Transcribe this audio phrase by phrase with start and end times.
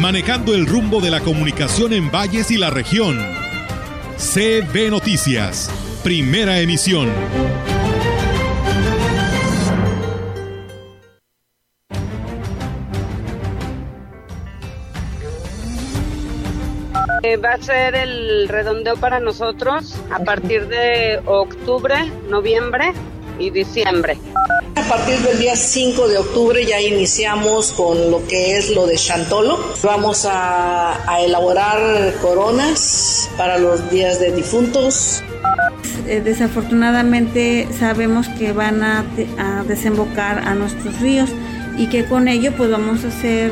[0.00, 3.18] manejando el rumbo de la comunicación en valles y la región.
[4.16, 5.70] CB Noticias,
[6.02, 7.08] primera emisión.
[17.24, 21.94] Eh, va a ser el redondeo para nosotros a partir de octubre,
[22.28, 22.92] noviembre
[23.38, 24.18] y diciembre.
[24.92, 28.96] A partir del día 5 de octubre ya iniciamos con lo que es lo de
[28.96, 29.58] Chantolo.
[29.82, 35.24] Vamos a, a elaborar coronas para los días de difuntos.
[36.06, 39.06] Eh, desafortunadamente sabemos que van a,
[39.38, 41.30] a, desembocar a nuestros ríos
[41.78, 43.50] y que con ello pues vamos a hacer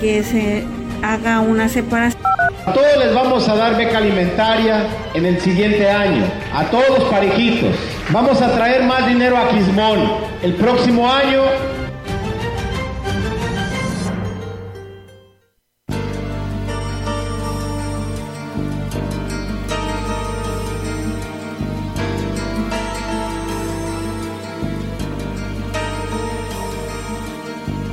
[0.00, 0.64] que se
[1.02, 2.22] haga una separación.
[2.64, 7.76] A todos les vamos a dar beca alimentaria en el siguiente año, a todos parejitos.
[8.10, 9.98] Vamos a traer más dinero a Quismón.
[10.42, 11.42] El próximo año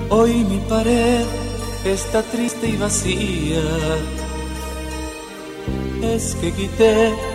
[0.09, 1.25] Hoy mi pared
[1.83, 3.59] está triste y vacía.
[6.01, 7.34] Es que quité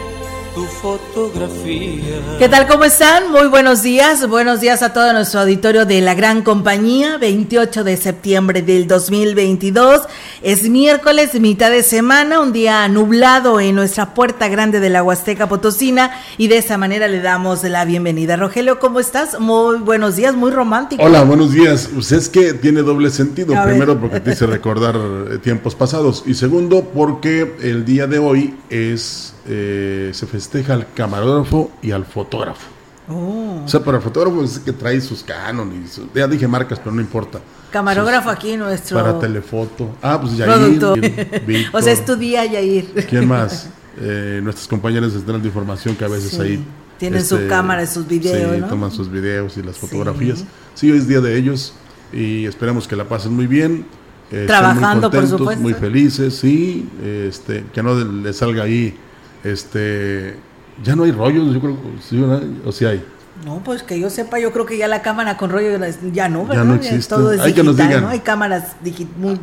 [0.54, 2.38] tu fotografía.
[2.38, 2.66] ¿Qué tal?
[2.66, 3.30] ¿Cómo están?
[3.30, 4.26] Muy buenos días.
[4.28, 7.18] Buenos días a todo nuestro auditorio de la gran compañía.
[7.18, 10.02] 28 de septiembre del 2022.
[10.42, 15.48] Es miércoles, mitad de semana, un día nublado en nuestra puerta grande de la Huasteca
[15.48, 16.10] Potosina.
[16.38, 18.36] Y de esa manera le damos la bienvenida.
[18.36, 19.38] Rogelio, ¿cómo estás?
[19.38, 21.02] Muy buenos días, muy romántico.
[21.02, 21.88] Hola, buenos días.
[21.92, 23.56] Pues es que tiene doble sentido.
[23.56, 24.00] A Primero, ver.
[24.00, 24.96] porque te hice recordar
[25.42, 26.24] tiempos pasados.
[26.26, 32.04] Y segundo, porque el día de hoy es eh, se festeja al camarógrafo y al
[32.04, 32.68] fotógrafo.
[33.08, 33.62] Oh.
[33.64, 36.92] O sea, para el fotógrafo es que trae sus Canon y ya dije marcas, pero
[36.92, 37.40] no importa.
[37.70, 38.98] Camarógrafo sus, aquí nuestro.
[38.98, 39.96] Para telefoto.
[40.02, 40.70] Ah, pues Yair.
[40.70, 40.98] Víctor,
[41.72, 43.06] o sea, es tu día, Yair.
[43.08, 43.68] ¿Quién más?
[44.00, 46.40] Eh, nuestros compañeros de de información que a veces sí.
[46.40, 46.64] ahí.
[46.98, 48.54] Tienen este, su cámara y sus videos.
[48.54, 48.68] Sí, ¿no?
[48.68, 50.40] toman sus videos y las fotografías.
[50.40, 50.46] Sí.
[50.74, 51.72] sí, hoy es día de ellos
[52.12, 53.86] y esperamos que la pasen muy bien.
[54.30, 55.62] Eh, Trabajando, muy contentos, por supuesto.
[55.62, 56.88] Muy felices, sí.
[57.02, 58.96] Este, que no les salga ahí
[59.44, 60.36] este
[60.82, 62.22] ya no hay rollos, yo creo, ¿sí,
[62.64, 63.04] o sí hay.
[63.44, 65.78] No, pues que yo sepa, yo creo que ya la cámara con rollo
[66.12, 66.62] ya no, ¿verdad?
[66.62, 67.14] Ya no existe.
[67.14, 68.02] Todo es hay digital, que nos digan.
[68.02, 68.08] ¿no?
[68.08, 68.76] Hay cámaras
[69.16, 69.40] muy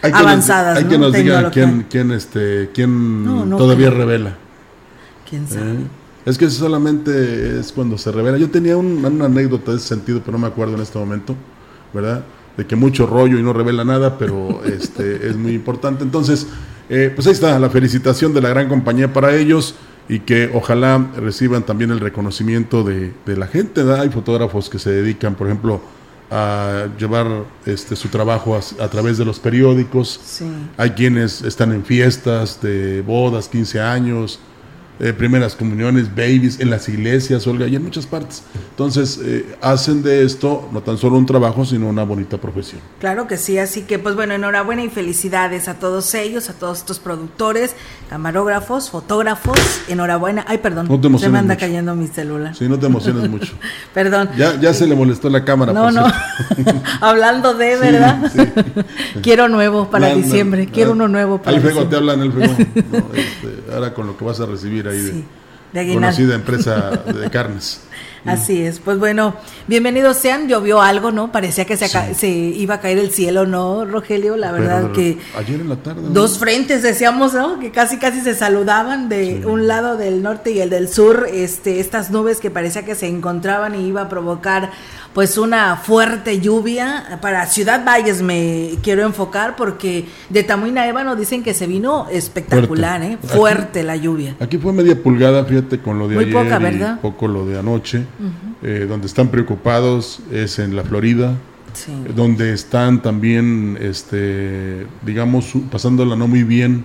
[0.00, 0.78] hay que avanzadas.
[0.78, 0.90] Hay ¿no?
[0.90, 3.98] que nos digan quién, quién, este, quién no, no, todavía creo.
[3.98, 4.36] revela.
[5.28, 5.72] ¿Quién sabe?
[5.72, 5.86] ¿Eh?
[6.24, 8.38] Es que solamente es cuando se revela.
[8.38, 11.34] Yo tenía un, una anécdota de ese sentido, pero no me acuerdo en este momento,
[11.92, 12.22] ¿verdad?
[12.58, 16.04] De que mucho rollo y no revela nada, pero este es muy importante.
[16.04, 16.46] Entonces,
[16.90, 19.74] eh, pues ahí está la felicitación de la gran compañía para ellos
[20.10, 23.80] y que ojalá reciban también el reconocimiento de, de la gente.
[23.92, 25.80] Hay fotógrafos que se dedican, por ejemplo,
[26.30, 30.20] a llevar este su trabajo a, a través de los periódicos.
[30.22, 30.46] Sí.
[30.76, 34.38] Hay quienes están en fiestas de bodas, 15 años,
[35.00, 38.42] eh, primeras comuniones, babies, en las iglesias, Olga, y en muchas partes.
[38.70, 42.80] Entonces, eh, hacen de esto no tan solo un trabajo, sino una bonita profesión.
[42.98, 46.78] Claro que sí, así que pues bueno, enhorabuena y felicidades a todos ellos, a todos
[46.78, 47.74] estos productores,
[48.10, 49.58] camarógrafos, fotógrafos,
[49.88, 50.44] enhorabuena.
[50.48, 51.66] Ay, perdón, no te se me anda mucho.
[51.66, 52.56] cayendo mi celular.
[52.56, 53.52] Sí, no te emociones mucho.
[53.94, 54.30] perdón.
[54.36, 55.72] Ya, ya se le molestó la cámara.
[55.72, 56.06] No, no.
[57.00, 58.32] Hablando de, ¿verdad?
[58.32, 58.82] Sí, sí.
[59.22, 61.90] quiero nuevo para no, diciembre, no, quiero uno nuevo para Ahí fuego diciembre.
[61.90, 62.56] te hablan el fuego.
[63.14, 65.24] este, ahora con lo que vas a recibir ahí Sí,
[65.72, 67.80] de, de conocida empresa de carnes.
[68.24, 69.34] Así es, pues bueno,
[69.68, 71.30] bienvenidos sean, llovió algo, ¿no?
[71.32, 71.98] Parecía que se, Sí.
[72.14, 74.36] se iba a caer el cielo, ¿no, Rogelio?
[74.36, 76.02] La verdad Pero que Ayer en la tarde.
[76.02, 76.08] ¿no?
[76.10, 77.58] dos frentes decíamos, ¿no?
[77.60, 79.44] Que casi casi se saludaban de Sí.
[79.44, 83.06] un lado del norte y el del sur, este estas nubes que parecía que se
[83.06, 84.70] encontraban y iba a provocar
[85.14, 91.42] pues una fuerte lluvia para Ciudad Valles me quiero enfocar porque de Tamuina Ébano dicen
[91.42, 93.26] que se vino espectacular, Fuerte.
[93.26, 93.28] ¿eh?
[93.36, 94.36] Fuerte la lluvia.
[94.38, 97.00] Aquí fue media pulgada, fíjate, con lo de Muy ayer poca, y ¿verdad?
[97.00, 98.04] poco lo de anoche.
[98.62, 101.34] Eh, donde están preocupados es en la Florida,
[101.72, 101.92] Sí.
[101.92, 106.84] eh, donde están también, este, digamos, pasándola no muy bien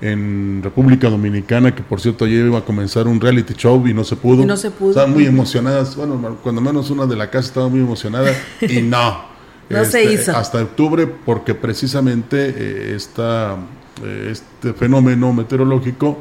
[0.00, 4.04] en República Dominicana, que por cierto ayer iba a comenzar un reality show y no
[4.04, 4.42] se pudo.
[4.42, 4.90] Y no se pudo.
[4.90, 8.30] Estaban muy emocionadas, bueno, cuando menos una de la casa estaba muy emocionada
[8.62, 9.28] y no.
[9.68, 10.36] No se hizo.
[10.36, 13.56] Hasta octubre, porque precisamente eh, esta,
[14.02, 16.18] eh, este fenómeno meteorológico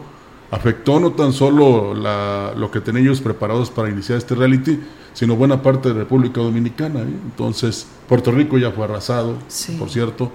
[0.51, 4.79] afectó no tan solo la, lo que tenían ellos preparados para iniciar este reality,
[5.13, 7.01] sino buena parte de República Dominicana.
[7.01, 7.07] ¿eh?
[7.25, 9.37] Entonces, Puerto Rico ya fue arrasado,
[9.77, 10.31] por cierto,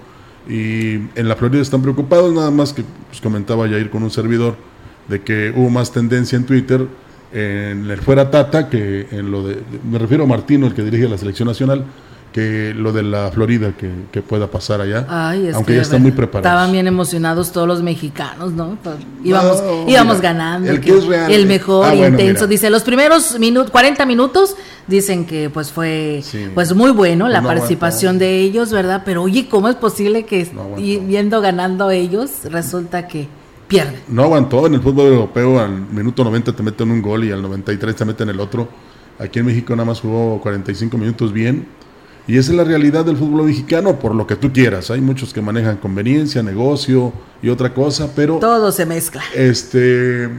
[0.47, 4.55] y en la Florida están preocupados, nada más que pues, comentaba ir con un servidor,
[5.07, 6.87] de que hubo más tendencia en Twitter
[7.31, 11.09] en el fuera Tata que en lo de, me refiero a Martino, el que dirige
[11.09, 11.83] la selección nacional,
[12.35, 15.07] que lo de la Florida que, pueda pasar allá.
[15.53, 16.45] aunque ya están muy preparados.
[16.45, 18.77] Estaban bien emocionados todos los mexicanos, ¿no?
[18.83, 20.69] Pues, íbamos, íbamos ganando.
[20.69, 21.31] El que, es real.
[21.31, 22.45] El mejor, ah, intenso.
[22.45, 26.21] Dice, los primeros minutos, 40 minutos, dicen que pues fue
[26.53, 29.03] pues muy bueno la participación de ellos, ¿verdad?
[29.05, 30.45] Pero oye, ¿cómo es posible que
[31.07, 33.29] viendo ganando ellos, resulta que
[33.69, 34.01] pierden?
[34.09, 34.67] No aguantó.
[34.67, 38.03] En el fútbol europeo al minuto 90 te meten un gol y al 93 te
[38.03, 38.67] meten el otro.
[39.19, 41.84] Aquí en México nada más jugó 45 minutos bien
[42.27, 44.89] y esa es la realidad del fútbol mexicano, por lo que tú quieras.
[44.89, 48.39] Hay muchos que manejan conveniencia, negocio y otra cosa, pero...
[48.39, 49.23] Todo se mezcla.
[49.35, 50.29] Este,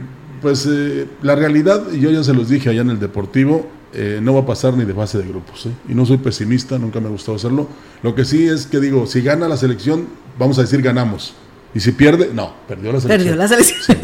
[0.41, 4.19] pues eh, la realidad, y yo ya se los dije allá en el Deportivo, eh,
[4.21, 5.65] no va a pasar ni de fase de grupos.
[5.65, 5.71] ¿eh?
[5.87, 7.67] Y no soy pesimista, nunca me ha gustado hacerlo.
[8.03, 10.07] Lo que sí es que digo, si gana la selección,
[10.37, 11.35] vamos a decir ganamos.
[11.75, 13.19] Y si pierde, no, perdió la selección.
[13.19, 13.97] Perdió la selección.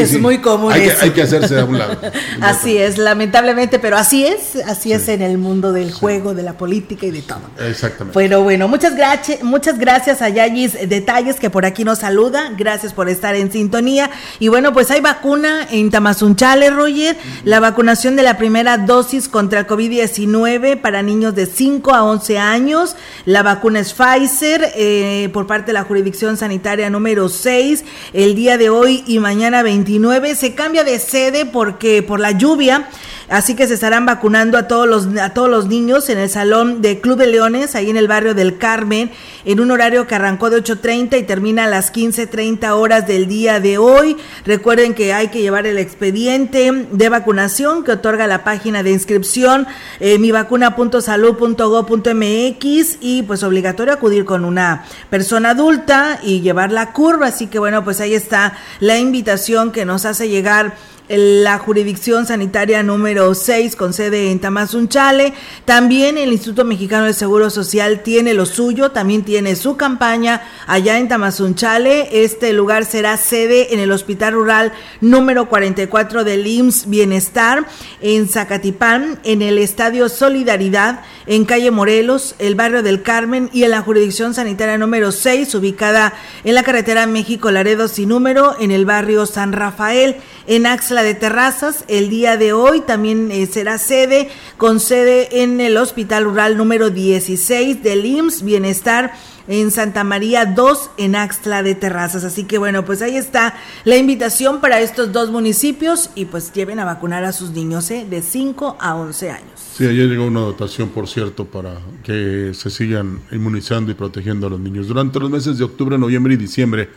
[0.00, 0.72] es muy común.
[0.72, 1.98] Hay, Que, hay que hacerse a un lado.
[2.40, 6.52] así es, lamentablemente, pero así es, así es en el mundo del juego, de la
[6.52, 7.40] política y de todo.
[7.66, 8.18] Exactamente.
[8.18, 12.52] Pero bueno, muchas gracias, muchas gracias a Yayis Detalles que por aquí nos saluda.
[12.56, 14.10] Gracias por estar en sintonía.
[14.38, 17.16] Y bueno, pues hay vacuna en Tamazunchale, Roger.
[17.44, 22.38] La vacunación de la primera dosis contra el COVID-19 para niños de 5 a 11
[22.38, 22.96] años.
[23.24, 28.58] La vacuna es Pfizer eh, por parte de la jurisdicción sanitaria número 6 el día
[28.58, 30.34] de hoy y mañana 29.
[30.34, 32.88] Se cambia de sede porque por la lluvia
[33.28, 36.80] Así que se estarán vacunando a todos los a todos los niños en el salón
[36.80, 39.10] de Club de Leones, ahí en el barrio del Carmen,
[39.44, 43.58] en un horario que arrancó de 8.30 y termina a las 15.30 horas del día
[43.58, 44.16] de hoy.
[44.44, 49.66] Recuerden que hay que llevar el expediente de vacunación que otorga la página de inscripción
[49.98, 57.26] eh, mivacuna.salud.go.mx y pues obligatorio acudir con una persona adulta y llevar la curva.
[57.26, 60.76] Así que bueno, pues ahí está la invitación que nos hace llegar
[61.08, 65.34] la jurisdicción sanitaria número 6 con sede en Tamazunchale.
[65.64, 70.98] También el Instituto Mexicano de Seguro Social tiene lo suyo, también tiene su campaña allá
[70.98, 72.24] en Tamazunchale.
[72.24, 77.66] Este lugar será sede en el Hospital Rural número 44 del IMSS Bienestar
[78.00, 83.70] en Zacatipán, en el Estadio Solidaridad, en calle Morelos, el barrio del Carmen y en
[83.70, 86.14] la jurisdicción sanitaria número 6, ubicada
[86.44, 90.16] en la carretera México Laredo sin número, en el barrio San Rafael
[90.46, 91.84] en Axla de Terrazas.
[91.88, 96.90] El día de hoy también eh, será sede, con sede en el Hospital Rural número
[96.90, 99.12] 16 del IMSS Bienestar
[99.48, 102.24] en Santa María 2 en Axtla de Terrazas.
[102.24, 103.54] Así que bueno, pues ahí está
[103.84, 108.06] la invitación para estos dos municipios y pues lleven a vacunar a sus niños ¿eh?
[108.08, 109.50] de 5 a 11 años.
[109.76, 114.50] Sí, ayer llegó una dotación, por cierto, para que se sigan inmunizando y protegiendo a
[114.50, 114.88] los niños.
[114.88, 116.88] Durante los meses de octubre, noviembre y diciembre,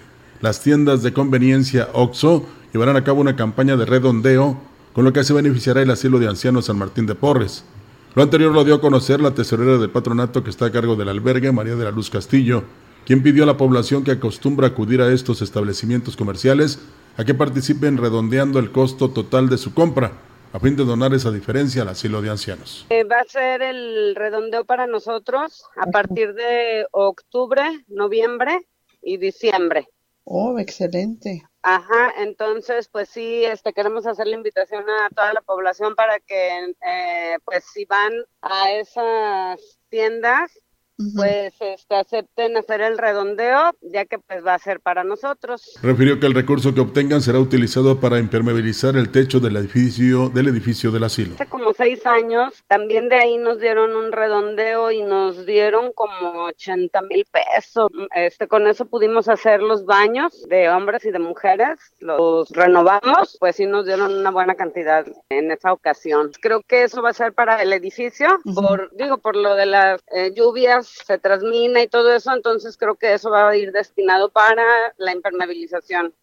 [0.41, 4.57] las tiendas de conveniencia OXO llevarán a cabo una campaña de redondeo,
[4.93, 7.63] con lo que se beneficiará el asilo de ancianos San Martín de Porres.
[8.15, 11.09] Lo anterior lo dio a conocer la tesorera del patronato que está a cargo del
[11.09, 12.63] albergue, María de la Luz Castillo,
[13.05, 16.79] quien pidió a la población que acostumbra acudir a estos establecimientos comerciales
[17.17, 20.13] a que participen redondeando el costo total de su compra,
[20.53, 22.85] a fin de donar esa diferencia al asilo de ancianos.
[22.89, 28.67] Eh, va a ser el redondeo para nosotros a partir de octubre, noviembre
[29.01, 29.87] y diciembre.
[30.23, 31.43] Oh, excelente.
[31.61, 36.73] Ajá, entonces pues sí, este queremos hacer la invitación a toda la población para que
[36.85, 40.51] eh, pues si van a esas tiendas
[41.15, 45.79] pues este, acepten hacer el redondeo, ya que pues va a ser para nosotros.
[45.81, 50.49] Refirió que el recurso que obtengan será utilizado para impermeabilizar el techo del edificio del
[50.49, 51.35] edificio del asilo.
[51.35, 56.45] Hace como seis años, también de ahí nos dieron un redondeo y nos dieron como
[56.45, 57.89] 80 mil pesos.
[58.13, 63.55] Este, con eso pudimos hacer los baños de hombres y de mujeres, los renovamos, pues
[63.55, 66.31] sí nos dieron una buena cantidad en esa ocasión.
[66.41, 70.01] Creo que eso va a ser para el edificio, por, digo, por lo de las
[70.11, 74.29] eh, lluvias se transmina y todo eso, entonces creo que eso va a ir destinado
[74.29, 74.63] para
[74.97, 76.13] la impermeabilización.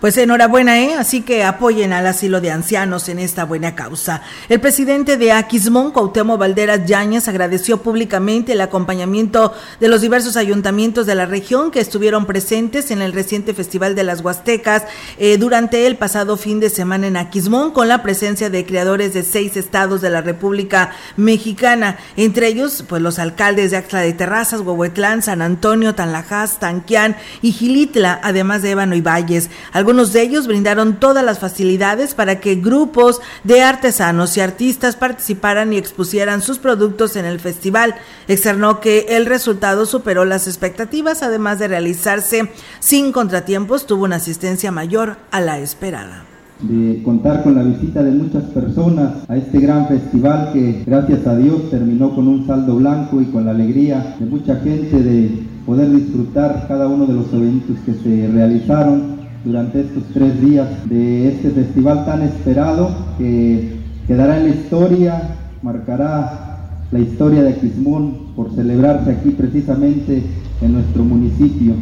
[0.00, 0.94] Pues enhorabuena, ¿eh?
[0.94, 4.22] Así que apoyen al asilo de ancianos en esta buena causa.
[4.48, 11.04] El presidente de Aquismón, Cuauhtémoc Valderas Yáñez, agradeció públicamente el acompañamiento de los diversos ayuntamientos
[11.06, 14.84] de la región que estuvieron presentes en el reciente Festival de las Huastecas
[15.18, 19.24] eh, durante el pasado fin de semana en Aquismón, con la presencia de creadores de
[19.24, 24.60] seis estados de la República Mexicana, entre ellos, pues los alcaldes de Axla de Terrazas,
[24.60, 29.50] Huehuetlán, San Antonio, Tanlajas, Tanquián y Gilitla, además de Ébano y Valles
[29.88, 35.72] Algunos de ellos brindaron todas las facilidades para que grupos de artesanos y artistas participaran
[35.72, 37.94] y expusieran sus productos en el festival.
[38.28, 44.70] Externó que el resultado superó las expectativas, además de realizarse sin contratiempos, tuvo una asistencia
[44.70, 46.26] mayor a la esperada
[46.60, 51.36] de contar con la visita de muchas personas a este gran festival que gracias a
[51.36, 55.88] Dios terminó con un saldo blanco y con la alegría de mucha gente de poder
[55.92, 61.50] disfrutar cada uno de los eventos que se realizaron durante estos tres días de este
[61.50, 65.22] festival tan esperado que quedará en la historia,
[65.62, 66.48] marcará
[66.90, 70.22] la historia de Quismón por celebrarse aquí precisamente
[70.60, 71.74] en nuestro municipio.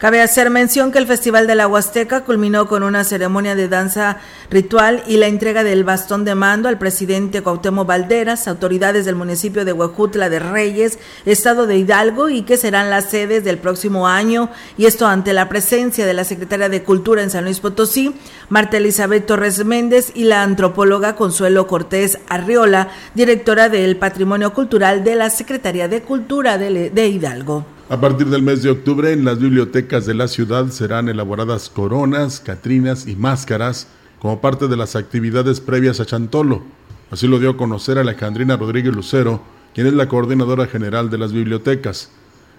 [0.00, 4.16] Cabe hacer mención que el Festival de la Huasteca culminó con una ceremonia de danza
[4.48, 9.66] ritual y la entrega del bastón de mando al presidente Cuauhtémoc Valderas, autoridades del municipio
[9.66, 14.48] de Huejutla de Reyes, estado de Hidalgo y que serán las sedes del próximo año
[14.78, 18.14] y esto ante la presencia de la secretaria de Cultura en San Luis Potosí,
[18.48, 25.16] Marta Elizabeth Torres Méndez y la antropóloga Consuelo Cortés Arriola, directora del Patrimonio Cultural de
[25.16, 27.79] la Secretaría de Cultura de Hidalgo.
[27.90, 32.38] A partir del mes de octubre, en las bibliotecas de la ciudad serán elaboradas coronas,
[32.38, 33.88] catrinas y máscaras
[34.20, 36.62] como parte de las actividades previas a Chantolo.
[37.10, 39.42] Así lo dio a conocer Alejandrina Rodríguez Lucero,
[39.74, 42.12] quien es la coordinadora general de las bibliotecas.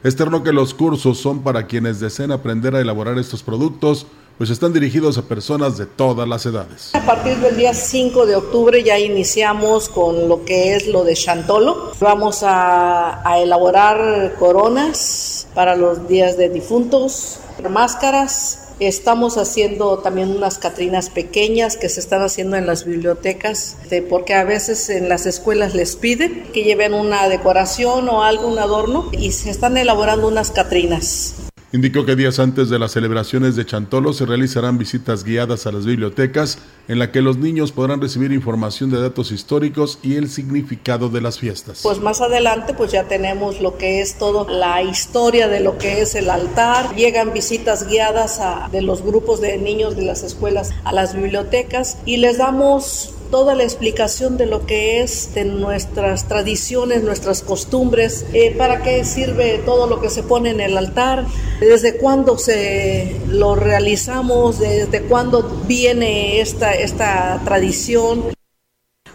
[0.03, 4.07] Externo que los cursos son para quienes deseen aprender a elaborar estos productos
[4.41, 6.95] pues están dirigidos a personas de todas las edades.
[6.95, 11.13] A partir del día 5 de octubre ya iniciamos con lo que es lo de
[11.13, 11.91] Chantolo.
[11.99, 17.37] Vamos a, a elaborar coronas para los días de difuntos,
[17.69, 23.77] máscaras, Estamos haciendo también unas catrinas pequeñas que se están haciendo en las bibliotecas,
[24.09, 28.57] porque a veces en las escuelas les piden que lleven una decoración o algo, un
[28.57, 31.35] adorno, y se están elaborando unas catrinas.
[31.73, 35.85] Indicó que días antes de las celebraciones de Chantolo se realizarán visitas guiadas a las
[35.85, 36.57] bibliotecas
[36.89, 41.21] en la que los niños podrán recibir información de datos históricos y el significado de
[41.21, 41.79] las fiestas.
[41.83, 46.01] Pues más adelante pues ya tenemos lo que es todo la historia de lo que
[46.01, 46.93] es el altar.
[46.93, 51.99] Llegan visitas guiadas a, de los grupos de niños de las escuelas a las bibliotecas
[52.05, 58.25] y les damos toda la explicación de lo que es de nuestras tradiciones, nuestras costumbres,
[58.33, 61.25] eh, para qué sirve todo lo que se pone en el altar,
[61.59, 68.25] desde cuándo se lo realizamos, desde cuándo viene esta, esta tradición.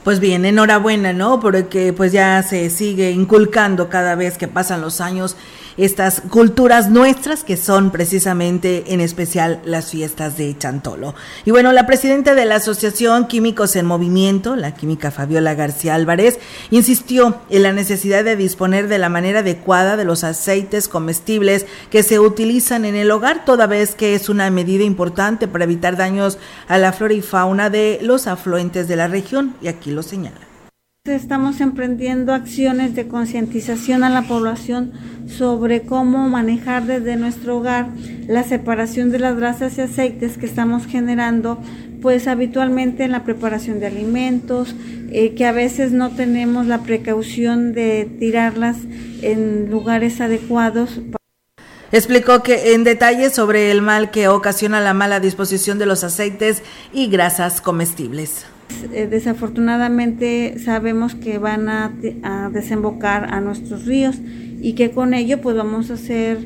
[0.02, 1.40] Pues bien, enhorabuena, ¿no?
[1.40, 5.36] Porque pues ya se sigue inculcando cada vez que pasan los años
[5.76, 11.14] estas culturas nuestras que son precisamente en especial las fiestas de Chantolo.
[11.44, 16.38] Y bueno, la presidenta de la Asociación Químicos en Movimiento, la química Fabiola García Álvarez,
[16.70, 22.02] insistió en la necesidad de disponer de la manera adecuada de los aceites comestibles que
[22.02, 26.38] se utilizan en el hogar, toda vez que es una medida importante para evitar daños
[26.68, 30.55] a la flora y fauna de los afluentes de la región, y aquí lo señala.
[31.08, 34.92] Estamos emprendiendo acciones de concientización a la población
[35.28, 37.88] sobre cómo manejar desde nuestro hogar
[38.26, 41.60] la separación de las grasas y aceites que estamos generando
[42.02, 44.74] pues habitualmente en la preparación de alimentos,
[45.10, 48.76] eh, que a veces no tenemos la precaución de tirarlas
[49.22, 51.00] en lugares adecuados.
[51.92, 56.62] Explicó que en detalle sobre el mal que ocasiona la mala disposición de los aceites
[56.92, 58.44] y grasas comestibles.
[58.92, 61.92] Eh, desafortunadamente sabemos que van a,
[62.52, 64.18] desembocar a nuestros ríos
[64.60, 66.38] y que con ello pues vamos a hacer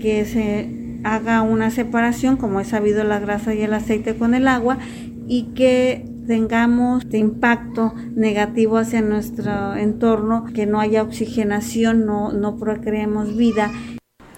[0.00, 0.70] que se
[1.04, 4.78] haga una separación como es sabido la grasa y el aceite con el agua
[5.26, 12.56] y que tengamos de impacto negativo hacia nuestro entorno, que no haya oxigenación, no, no
[12.58, 13.70] procreemos vida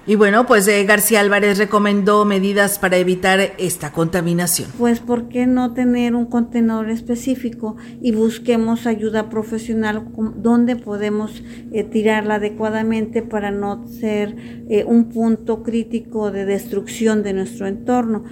[0.07, 4.71] y bueno, pues eh, García Álvarez recomendó medidas para evitar esta contaminación.
[4.79, 11.43] Pues ¿por qué no tener un contenedor específico y busquemos ayuda profesional donde podemos
[11.73, 14.37] eh, tirarla adecuadamente para no ser
[14.71, 18.25] eh, un punto crítico de destrucción de nuestro entorno?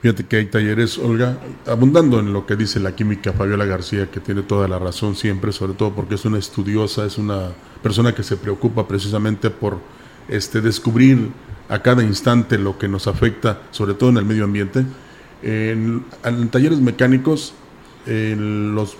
[0.00, 4.20] Fíjate que hay talleres, Olga, abundando en lo que dice la química Fabiola García, que
[4.20, 8.22] tiene toda la razón siempre, sobre todo porque es una estudiosa, es una persona que
[8.22, 9.78] se preocupa precisamente por
[10.28, 11.30] este, descubrir
[11.68, 14.84] a cada instante lo que nos afecta, sobre todo en el medio ambiente.
[15.42, 16.04] En,
[16.50, 17.54] talleres mecánicos,
[18.06, 18.96] los,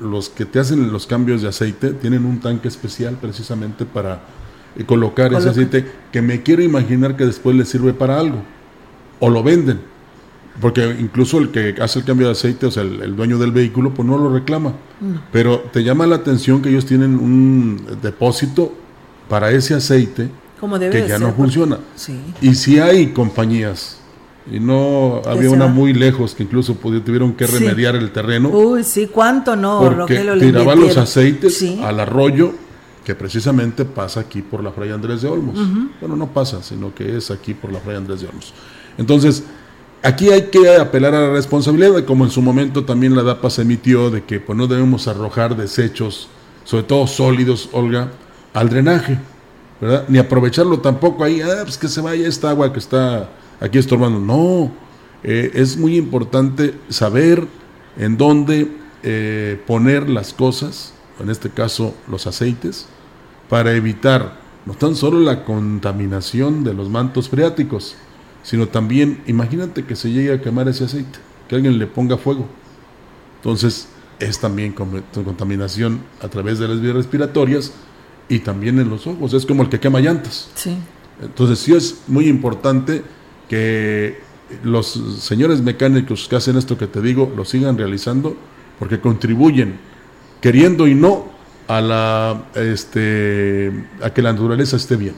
[0.00, 4.22] los que te hacen los cambios de aceite tienen un tanque especial precisamente para
[4.76, 8.42] eh, colocar ese aceite que me quiero imaginar que después les sirve para algo.
[9.20, 9.80] O lo venden.
[10.60, 13.94] Porque incluso el que hace el cambio de aceite, o sea, el, dueño del vehículo,
[13.94, 14.74] pues no lo reclama.
[15.32, 18.74] Pero te llama la atención que ellos tienen un depósito
[19.28, 20.28] para ese aceite
[20.90, 21.78] que ya no funciona.
[22.40, 23.98] Y si hay compañías
[24.50, 28.48] y no había una muy lejos que incluso tuvieron que remediar el terreno.
[28.48, 32.52] Uy, sí, cuánto no, porque tiraban los aceites al arroyo
[33.04, 35.58] que precisamente pasa aquí por la Fray Andrés de Olmos.
[35.98, 38.52] Bueno, no pasa, sino que es aquí por la Fray Andrés de Olmos.
[38.98, 39.44] Entonces,
[40.02, 43.62] aquí hay que apelar a la responsabilidad, como en su momento también la DAPA se
[43.62, 46.28] emitió, de que pues, no debemos arrojar desechos,
[46.64, 48.10] sobre todo sólidos, Olga,
[48.52, 49.18] al drenaje,
[50.08, 53.28] Ni aprovecharlo tampoco ahí, ah, pues que se vaya esta agua que está
[53.60, 54.18] aquí estorbando.
[54.18, 54.72] No,
[55.22, 57.46] eh, es muy importante saber
[57.96, 62.86] en dónde eh, poner las cosas, en este caso los aceites,
[63.48, 67.94] para evitar no tan solo la contaminación de los mantos freáticos,
[68.42, 71.18] sino también, imagínate que se llegue a quemar ese aceite,
[71.48, 72.46] que alguien le ponga fuego.
[73.36, 77.72] Entonces, es también contaminación a través de las vías respiratorias
[78.28, 80.50] y también en los ojos, es como el que quema llantas.
[80.54, 80.76] Sí.
[81.22, 83.02] Entonces, sí es muy importante
[83.48, 84.20] que
[84.62, 88.36] los señores mecánicos que hacen esto que te digo lo sigan realizando
[88.78, 89.78] porque contribuyen,
[90.40, 91.26] queriendo y no,
[91.66, 95.14] a, la, este, a que la naturaleza esté bien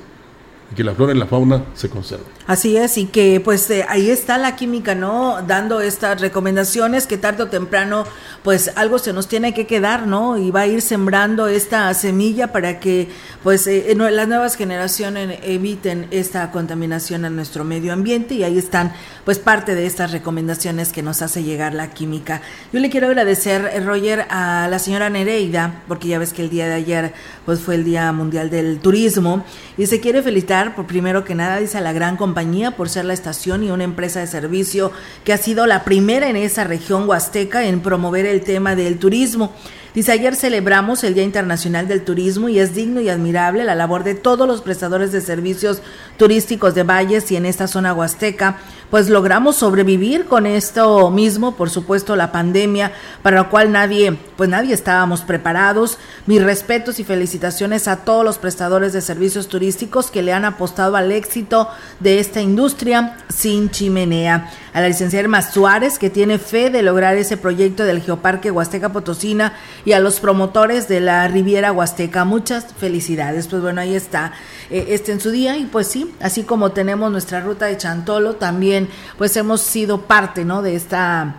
[0.71, 2.27] y que la flora y la fauna se conserven.
[2.51, 5.41] Así es, y que pues eh, ahí está la química, ¿no?
[5.47, 8.03] Dando estas recomendaciones que tarde o temprano
[8.43, 10.37] pues algo se nos tiene que quedar, ¿no?
[10.37, 13.09] Y va a ir sembrando esta semilla para que
[13.45, 18.95] pues eh, las nuevas generaciones eviten esta contaminación a nuestro medio ambiente y ahí están
[19.25, 22.43] pues parte de estas recomendaciones que nos hace llegar la química.
[22.73, 26.51] Yo le quiero agradecer, eh, Roger, a la señora Nereida, porque ya ves que el
[26.51, 27.13] día de ayer
[27.47, 29.45] pues fue el Día Mundial del Turismo
[29.79, 32.40] y se quiere felicitar por primero que nada, dice a la gran compañía
[32.77, 34.93] por ser la estación y una empresa de servicio
[35.25, 39.53] que ha sido la primera en esa región huasteca en promover el tema del turismo.
[39.95, 44.05] Dice, ayer celebramos el Día Internacional del Turismo y es digno y admirable la labor
[44.05, 45.83] de todos los prestadores de servicios
[46.21, 48.59] turísticos de valles y en esta zona huasteca,
[48.91, 54.51] pues logramos sobrevivir con esto mismo, por supuesto la pandemia, para la cual nadie, pues
[54.51, 55.97] nadie estábamos preparados.
[56.27, 60.97] Mis respetos y felicitaciones a todos los prestadores de servicios turísticos que le han apostado
[60.97, 64.51] al éxito de esta industria sin chimenea.
[64.75, 68.93] A la licenciada Irma Suárez, que tiene fe de lograr ese proyecto del Geoparque Huasteca
[68.93, 69.55] Potosina
[69.87, 72.25] y a los promotores de la Riviera Huasteca.
[72.25, 73.49] Muchas felicidades.
[73.49, 74.33] Pues bueno, ahí está
[74.71, 78.35] eh, este en su día y pues sí, así como tenemos nuestra ruta de Chantolo,
[78.35, 80.63] también pues hemos sido parte, ¿no?
[80.63, 81.37] De esta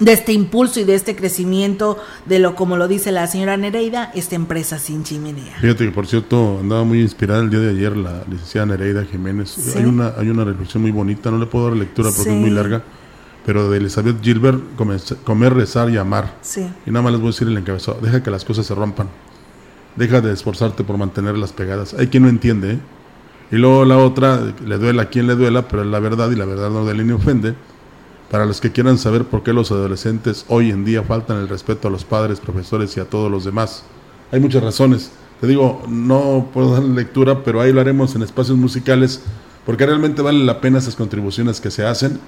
[0.00, 4.10] de este impulso y de este crecimiento de lo como lo dice la señora Nereida,
[4.14, 5.56] esta empresa sin chimenea.
[5.60, 9.76] Fíjate que por cierto andaba muy inspirada el día de ayer la licenciada Nereida Jiménez.
[9.76, 12.50] Hay una hay una reflexión muy bonita, no le puedo dar lectura porque es muy
[12.50, 12.82] larga
[13.44, 14.60] pero de Elizabeth Gilbert,
[15.24, 16.38] comer, rezar y amar.
[16.40, 16.66] Sí.
[16.86, 19.08] Y nada más les voy a decir el encabezado, deja que las cosas se rompan.
[19.96, 21.94] Deja de esforzarte por mantenerlas pegadas.
[21.94, 22.78] Hay quien no entiende, ¿eh?
[23.50, 26.34] Y luego la otra, le duela a quien le duela, pero es la verdad y
[26.34, 27.54] la verdad no duele ni ofende.
[28.30, 31.88] Para los que quieran saber por qué los adolescentes hoy en día faltan el respeto
[31.88, 33.84] a los padres, profesores y a todos los demás.
[34.32, 35.12] Hay muchas razones.
[35.40, 39.22] Te digo, no puedo dar lectura, pero ahí lo haremos en espacios musicales,
[39.66, 42.18] porque realmente vale la pena esas contribuciones que se hacen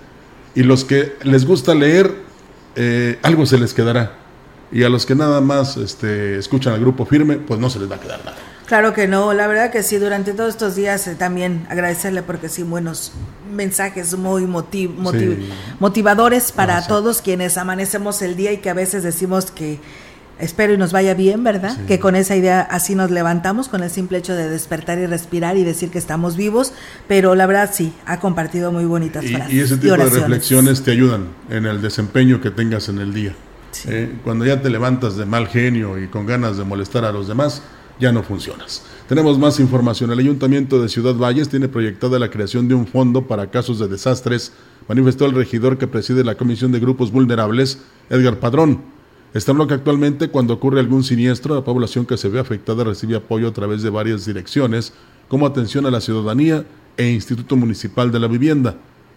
[0.54, 2.14] y los que les gusta leer,
[2.76, 4.25] eh, algo se les quedará.
[4.72, 7.90] Y a los que nada más este, escuchan al grupo firme, pues no se les
[7.90, 8.36] va a quedar nada.
[8.66, 12.48] Claro que no, la verdad que sí, durante todos estos días eh, también agradecerle porque
[12.48, 13.12] sí, buenos
[13.54, 14.44] mensajes muy
[15.78, 19.78] motivadores para todos quienes amanecemos el día y que a veces decimos que
[20.40, 21.76] espero y nos vaya bien, ¿verdad?
[21.86, 25.56] Que con esa idea así nos levantamos, con el simple hecho de despertar y respirar
[25.56, 26.72] y decir que estamos vivos,
[27.06, 29.54] pero la verdad sí, ha compartido muy bonitas frases.
[29.54, 33.32] Y ese tipo de reflexiones te ayudan en el desempeño que tengas en el día.
[33.86, 37.28] Eh, cuando ya te levantas de mal genio y con ganas de molestar a los
[37.28, 37.62] demás,
[37.98, 38.82] ya no funcionas.
[39.08, 40.10] Tenemos más información.
[40.10, 43.88] El Ayuntamiento de Ciudad Valles tiene proyectada la creación de un fondo para casos de
[43.88, 44.52] desastres,
[44.88, 47.78] manifestó el regidor que preside la Comisión de Grupos Vulnerables,
[48.10, 48.80] Edgar Padrón.
[49.34, 53.48] Está que actualmente cuando ocurre algún siniestro, la población que se ve afectada recibe apoyo
[53.48, 54.94] a través de varias direcciones,
[55.28, 56.64] como atención a la ciudadanía
[56.96, 58.76] e Instituto Municipal de la Vivienda.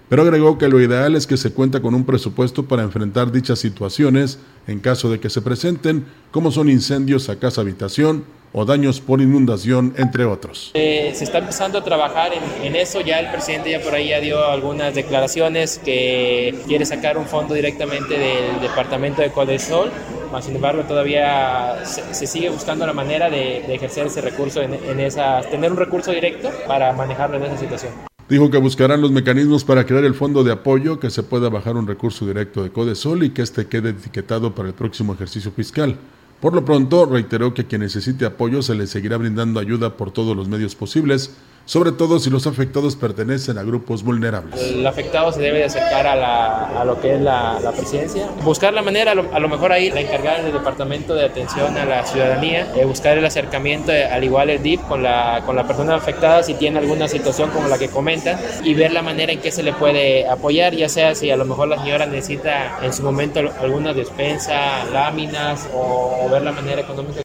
[0.10, 3.60] Pero agregó que lo ideal es que se cuenta con un presupuesto para enfrentar dichas
[3.60, 9.00] situaciones en caso de que se presenten, como son incendios a casa habitación, o daños
[9.00, 10.72] por inundación, entre otros.
[10.74, 12.32] Eh, se está empezando a trabajar
[12.64, 17.20] en, eso, ya el presidente ya por ahí ya dio algunas declaraciones que quiere sacar
[17.20, 19.92] un fondo directamente del departamento de Codesol,
[20.32, 25.42] más sin embargo todavía se, sigue buscando la manera de, ejercer ese recurso, en esa,
[25.42, 28.09] tener un recurso directo para manejarlo en esa situación.
[28.30, 31.76] Dijo que buscarán los mecanismos para crear el fondo de apoyo, que se pueda bajar
[31.76, 35.98] un recurso directo de Codesol y que este quede etiquetado para el próximo ejercicio fiscal
[36.42, 40.38] Por lo pronto, reiteró que quien necesite apoyo se le seguirá brindando ayuda por todos
[40.38, 41.36] los medios posibles,
[41.70, 44.60] sobre todo si los afectados pertenecen a grupos vulnerables.
[44.60, 48.74] El afectado se debe de acercar a, a lo que es la, la presidencia, buscar
[48.74, 52.04] la manera, a lo, a mejor ahí la encargada del Departamento de Atención a la
[52.08, 55.94] Ciudadanía, eh, buscar el acercamiento, eh, al igual el DIF, con la, con la persona
[55.94, 59.52] afectada si tiene alguna situación como la que comentan y ver la manera en que
[59.52, 63.04] se le puede apoyar, ya sea si a lo mejor la señora necesita en su
[63.04, 67.22] momento alguna despensa, láminas o, la manera económica.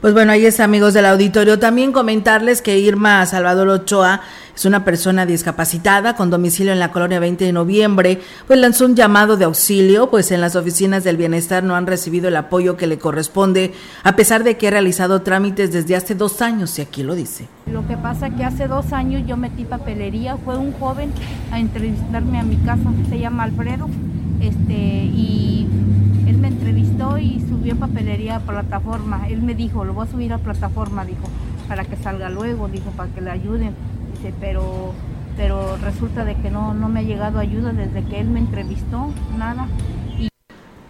[0.00, 1.58] Pues bueno, ahí es amigos del auditorio.
[1.58, 4.20] También comentarles que Irma Salvador Ochoa
[4.54, 8.96] es una persona discapacitada con domicilio en la colonia 20 de noviembre, pues lanzó un
[8.96, 12.86] llamado de auxilio, pues en las oficinas del bienestar no han recibido el apoyo que
[12.86, 17.02] le corresponde, a pesar de que ha realizado trámites desde hace dos años, y aquí
[17.02, 17.48] lo dice.
[17.72, 21.12] Lo que pasa que hace dos años yo metí papelería, fue un joven
[21.50, 23.88] a entrevistarme a mi casa, se llama Alfredo,
[24.40, 25.53] este, y
[27.18, 29.28] y subió papelería a plataforma.
[29.28, 31.28] Él me dijo, lo voy a subir a plataforma, dijo,
[31.68, 33.74] para que salga luego, dijo, para que le ayuden.
[34.14, 34.92] Dice, pero,
[35.36, 39.10] pero resulta de que no, no me ha llegado ayuda desde que él me entrevistó,
[39.38, 39.68] nada.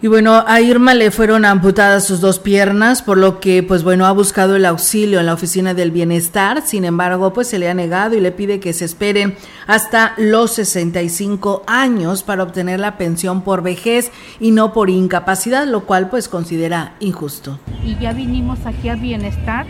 [0.07, 4.11] Bueno, a Irma le fueron amputadas sus dos piernas, por lo que, pues bueno, ha
[4.11, 6.61] buscado el auxilio en la oficina del bienestar.
[6.65, 9.35] Sin embargo, pues se le ha negado y le pide que se esperen
[9.67, 15.85] hasta los 65 años para obtener la pensión por vejez y no por incapacidad, lo
[15.85, 17.57] cual pues considera injusto.
[17.83, 19.65] Y ya vinimos aquí a bienestar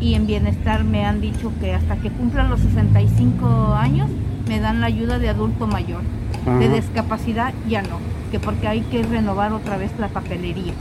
[0.00, 4.08] y en bienestar me han dicho que hasta que cumplan los 65 años
[4.48, 6.00] me dan la ayuda de adulto mayor.
[6.42, 6.58] Ajá.
[6.58, 10.74] De discapacidad ya no que porque hay que renovar otra vez la papelería.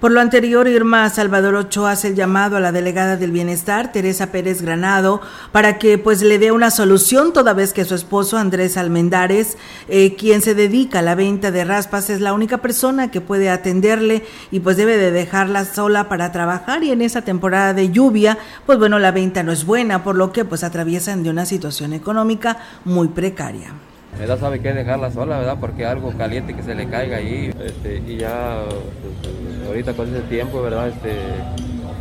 [0.00, 4.32] Por lo anterior, Irma Salvador Ochoa hace el llamado a la delegada del Bienestar, Teresa
[4.32, 5.20] Pérez Granado,
[5.52, 10.16] para que pues le dé una solución, toda vez que su esposo Andrés Almendares, eh,
[10.16, 14.24] quien se dedica a la venta de raspas, es la única persona que puede atenderle
[14.50, 18.78] y pues debe de dejarla sola para trabajar y en esa temporada de lluvia, pues
[18.78, 22.56] bueno, la venta no es buena, por lo que pues atraviesan de una situación económica
[22.86, 23.74] muy precaria.
[24.18, 24.38] ¿Verdad?
[24.38, 25.58] Sabe que dejarla sola, ¿verdad?
[25.60, 28.64] Porque algo caliente que se le caiga ahí, este, y ya
[29.02, 30.88] pues, ahorita con ese tiempo, ¿verdad?
[30.88, 31.12] Este,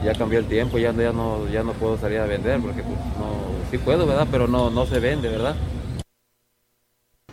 [0.04, 2.98] ya cambió el tiempo, ya, ya, no, ya no puedo salir a vender, porque pues
[3.18, 4.28] no, sí puedo, ¿verdad?
[4.32, 5.56] Pero no, no se vende, ¿verdad?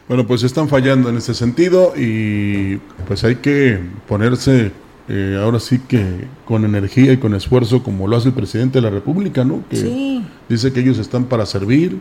[0.08, 2.76] Bueno, pues están fallando en ese sentido y
[3.08, 4.70] pues hay que ponerse
[5.08, 8.82] eh, ahora sí que con energía y con esfuerzo como lo hace el presidente de
[8.82, 9.64] la República, ¿no?
[9.68, 10.24] Que sí.
[10.48, 11.98] dice que ellos están para servir,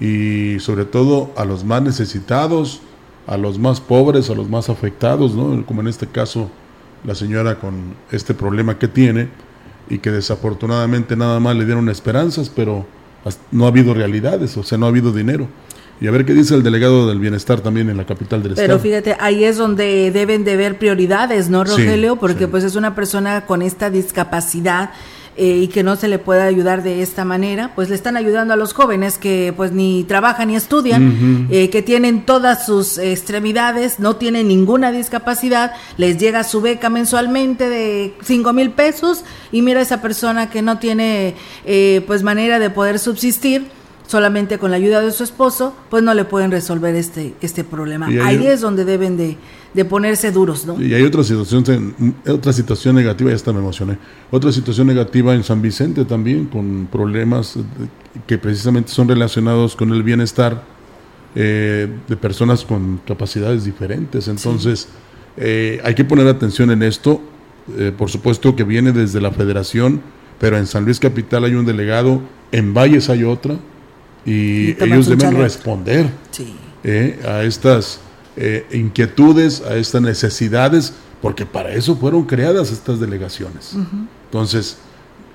[0.00, 2.80] y sobre todo a los más necesitados,
[3.26, 5.64] a los más pobres, a los más afectados, ¿no?
[5.66, 6.50] como en este caso
[7.04, 9.28] la señora con este problema que tiene
[9.88, 12.86] y que desafortunadamente nada más le dieron esperanzas, pero
[13.50, 15.46] no ha habido realidades, o sea, no ha habido dinero.
[16.00, 18.74] Y a ver qué dice el delegado del bienestar también en la capital del Pero
[18.74, 18.80] estado.
[18.80, 22.12] Pero fíjate, ahí es donde deben de ver prioridades, ¿no, Rogelio?
[22.12, 22.50] Sí, Porque sí.
[22.50, 24.90] pues es una persona con esta discapacidad
[25.38, 28.54] eh, y que no se le pueda ayudar de esta manera, pues le están ayudando
[28.54, 31.46] a los jóvenes que pues ni trabajan ni estudian, uh -huh.
[31.50, 37.68] eh, que tienen todas sus extremidades, no tienen ninguna discapacidad, les llega su beca mensualmente
[37.68, 42.70] de cinco mil pesos y mira esa persona que no tiene eh, pues manera de
[42.70, 43.66] poder subsistir
[44.08, 48.08] solamente con la ayuda de su esposo, pues no le pueden resolver este, este problema.
[48.24, 49.36] Ahí es donde deben de,
[49.74, 50.80] de, ponerse duros, ¿no?
[50.82, 53.98] Y hay otra situación, otra situación negativa, ya hasta me emocioné,
[54.30, 57.56] otra situación negativa en San Vicente también, con problemas
[58.26, 60.62] que precisamente son relacionados con el bienestar
[61.34, 64.28] eh, de personas con capacidades diferentes.
[64.28, 64.88] Entonces, sí.
[65.36, 67.20] eh, hay que poner atención en esto,
[67.76, 70.00] eh, por supuesto que viene desde la federación,
[70.40, 73.56] pero en San Luis Capital hay un delegado, en Valles hay otra,
[74.24, 76.54] y, ellos deben responder sí.
[77.24, 78.00] a estas
[78.40, 83.74] eh, inquietudes, a estas necesidades, porque para eso fueron creadas estas delegaciones.
[83.74, 84.06] Uh -huh.
[84.26, 84.78] Entonces,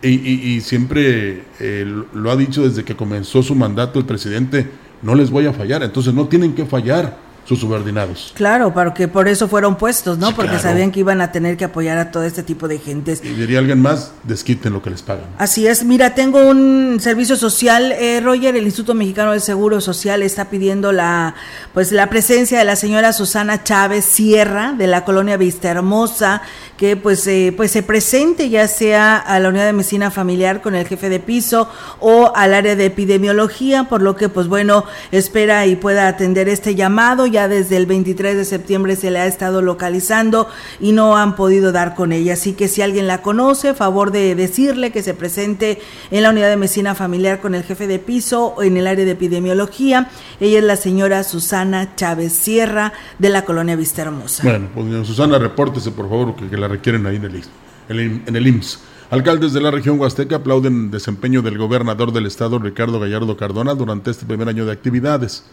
[0.02, 4.70] y, y, y siempre eh, lo ha dicho desde que comenzó su mandato el presidente,
[5.02, 8.32] no les voy a fallar, entonces no tienen que fallar sus subordinados.
[8.36, 10.28] Claro, porque por eso fueron puestos, ¿no?
[10.28, 10.64] Sí, porque claro.
[10.64, 13.22] sabían que iban a tener que apoyar a todo este tipo de gentes.
[13.24, 15.26] Y diría alguien más, desquiten lo que les pagan.
[15.38, 15.84] Así es.
[15.84, 20.92] Mira, tengo un servicio social, eh, Roger, el Instituto Mexicano del Seguro Social está pidiendo
[20.92, 21.36] la,
[21.74, 26.42] pues, la presencia de la señora Susana Chávez Sierra de la colonia Vista Hermosa,
[26.84, 30.86] que pues, pues se presente ya sea a la unidad de medicina familiar con el
[30.86, 31.70] jefe de piso
[32.02, 36.76] o al área de epidemiología, por lo que pues bueno, espera y pueda atender este
[36.76, 40.50] llamado ya desde el 23 de septiembre se le ha estado localizando
[40.82, 42.34] y no han podido dar con ella.
[42.34, 45.80] Así que si alguien la conoce, favor de decirle que se presente
[46.12, 49.06] en la unidad de medicina familiar con el jefe de piso o en el área
[49.06, 50.10] de epidemiología.
[50.42, 54.44] Ella es la señora Susana Chávez Sierra de la colonia Vista Hermosa.
[54.44, 58.80] Bueno, pues Susana, repórtese por favor que, que la requieren ahí en el en IMSS.
[59.12, 63.76] Alcaldes de la región Huasteca aplauden el desempeño del gobernador del estado, Ricardo Gallardo Cardona,
[63.76, 65.46] durante este primer año de actividades.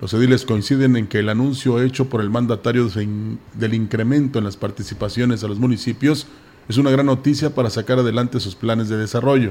[0.00, 4.56] Los ediles coinciden en que el anuncio hecho por el mandatario del incremento en las
[4.56, 6.28] participaciones a los municipios
[6.68, 9.50] es una gran noticia para sacar adelante sus planes de desarrollo.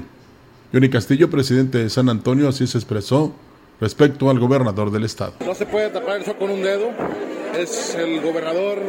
[0.72, 3.36] Johnny Castillo, presidente de San Antonio, así se expresó
[3.82, 5.34] respecto al gobernador del estado.
[5.46, 6.92] No se puede tapar eso con un dedo
[7.58, 8.80] es el gobernador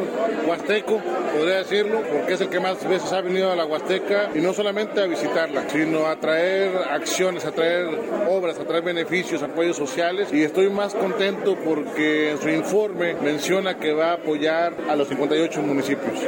[0.47, 4.39] huasteco, podría decirlo, porque es el que más veces ha venido a la Huasteca y
[4.39, 7.87] no solamente a visitarla, sino a traer acciones, a traer
[8.29, 13.77] obras, a traer beneficios, apoyos sociales y estoy más contento porque en su informe menciona
[13.77, 16.19] que va a apoyar a los 58 municipios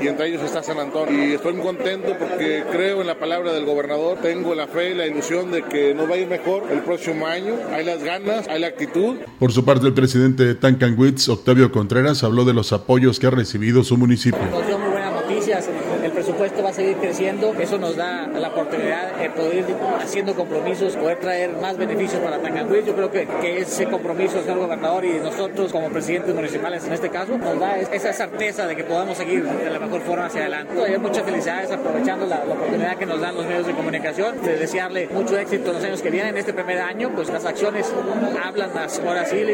[0.00, 3.52] y entre ellos está San Antonio y estoy muy contento porque creo en la palabra
[3.52, 6.64] del gobernador, tengo la fe y la ilusión de que nos va a ir mejor
[6.70, 9.16] el próximo año, hay las ganas, hay la actitud.
[9.38, 13.30] Por su parte el presidente de Tancanwitz, Octavio Contreras habló de los apoyos que ha
[13.30, 14.40] recibido su municipio.
[14.40, 15.68] muy buenas noticias,
[16.02, 19.64] el presupuesto va a seguir creciendo, eso nos da la oportunidad de poder ir
[20.00, 22.86] haciendo compromisos, poder traer más beneficios para Tancanguis.
[22.86, 23.26] Yo creo que,
[23.58, 28.12] ese compromiso, señor gobernador, y nosotros como presidentes municipales en este caso, nos da esa
[28.12, 30.80] certeza de que podamos seguir de la mejor forma hacia adelante.
[30.84, 35.08] Hay muchas felicidades aprovechando la, oportunidad que nos dan los medios de comunicación, de desearle
[35.08, 36.30] mucho éxito en los años que vienen.
[36.30, 37.92] En este primer año, pues las acciones
[38.40, 39.00] hablan más.
[39.00, 39.44] Ahora sí,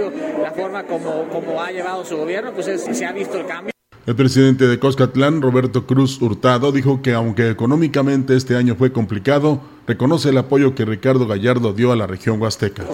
[0.42, 3.75] la forma como, como ha llevado su gobierno, pues se ha visto el cambio.
[4.06, 9.60] El presidente de Coscatlán, Roberto Cruz Hurtado, dijo que aunque económicamente este año fue complicado,
[9.86, 12.84] reconoce el apoyo que Ricardo Gallardo dio a la región huasteca.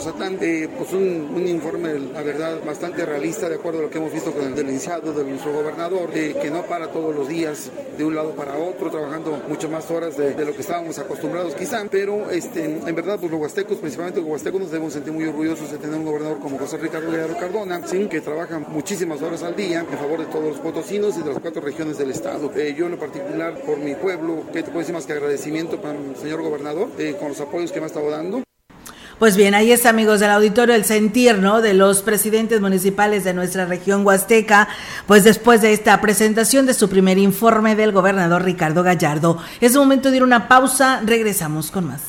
[0.41, 4.33] Eh, pues un, informe, la verdad, bastante realista, de acuerdo a lo que hemos visto
[4.33, 8.15] con el denunciado de nuestro gobernador, eh, que no para todos los días de un
[8.15, 12.65] lado para otro, trabajando muchas más horas de, lo que estábamos acostumbrados quizá, pero este,
[12.65, 15.97] en verdad, pues los huastecos, principalmente los huastecos, nos debemos sentir muy orgullosos de tener
[15.97, 20.19] un gobernador como José Ricardo Gallardo Cardona, que trabaja muchísimas horas al día en favor
[20.19, 22.51] de todos los potosinos y de las cuatro regiones del estado.
[22.57, 25.81] Eh, yo en lo particular, por mi pueblo, ¿qué te puedo decir más que agradecimiento
[25.81, 26.82] para el señor gobernador?
[26.99, 28.43] Eh, con los apoyos que me ha estado dando.
[29.19, 31.61] Pues bien, ahí está, amigos del auditorio, el sentir, ¿no?
[31.61, 34.69] De los presidentes municipales de nuestra región huasteca,
[35.07, 39.39] pues después de esta presentación de su primer informe del gobernador Ricardo Gallardo.
[39.61, 42.03] Es momento de ir a una pausa, regresamos con más.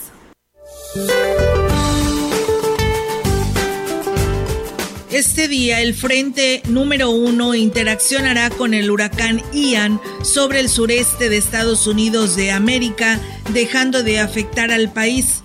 [5.13, 11.37] Este día el frente número uno interaccionará con el huracán Ian sobre el sureste de
[11.37, 13.19] Estados Unidos de América,
[13.51, 15.43] dejando de afectar al país.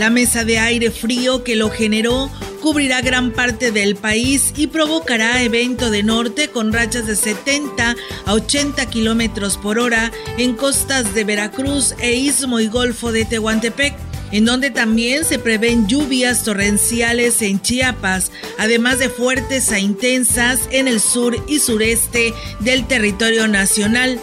[0.00, 2.28] La mesa de aire frío que lo generó
[2.60, 7.94] cubrirá gran parte del país y provocará evento de norte con rachas de 70
[8.26, 13.94] a 80 kilómetros por hora en costas de Veracruz e Istmo y Golfo de Tehuantepec
[14.34, 20.88] en donde también se prevén lluvias torrenciales en Chiapas, además de fuertes a intensas en
[20.88, 24.20] el sur y sureste del territorio nacional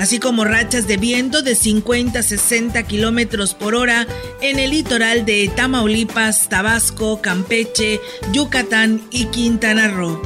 [0.00, 4.08] así como rachas de viento de 50 a 60 kilómetros por hora
[4.40, 8.00] en el litoral de Tamaulipas, Tabasco, Campeche,
[8.32, 10.20] Yucatán y Quintana Roo.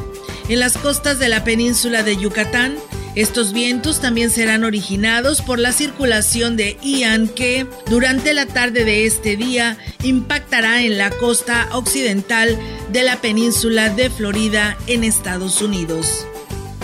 [0.48, 2.76] En las costas de la península de Yucatán,
[3.16, 9.06] estos vientos también serán originados por la circulación de Ian que durante la tarde de
[9.06, 12.58] este día impactará en la costa occidental
[12.92, 16.26] de la península de Florida en Estados Unidos.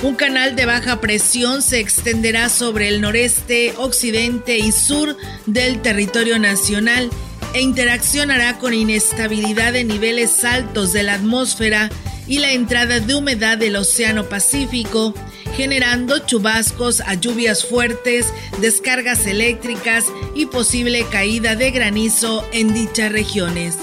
[0.03, 6.39] Un canal de baja presión se extenderá sobre el noreste, occidente y sur del territorio
[6.39, 7.11] nacional
[7.53, 11.91] e interaccionará con inestabilidad de niveles altos de la atmósfera
[12.27, 15.15] y la entrada de humedad del Océano Pacífico,
[15.57, 18.27] generando chubascos a lluvias fuertes,
[18.61, 23.79] descargas eléctricas y posible caída de granizo en dichas regiones.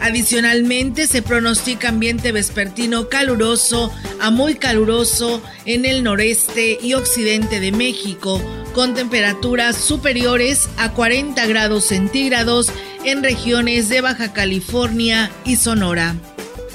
[0.00, 7.72] Adicionalmente, se pronostica ambiente vespertino caluroso a muy caluroso en el noreste y occidente de
[7.72, 8.38] México,
[8.74, 12.70] con temperaturas superiores a 40 grados centígrados
[13.04, 16.16] en regiones de Baja California y Sonora.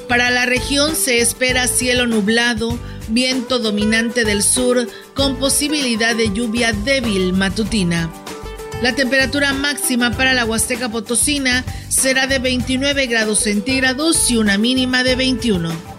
[0.07, 6.73] Para la región se espera cielo nublado, viento dominante del sur con posibilidad de lluvia
[6.73, 8.09] débil matutina.
[8.81, 15.03] La temperatura máxima para la Huasteca Potosina será de 29 grados centígrados y una mínima
[15.03, 15.98] de 21.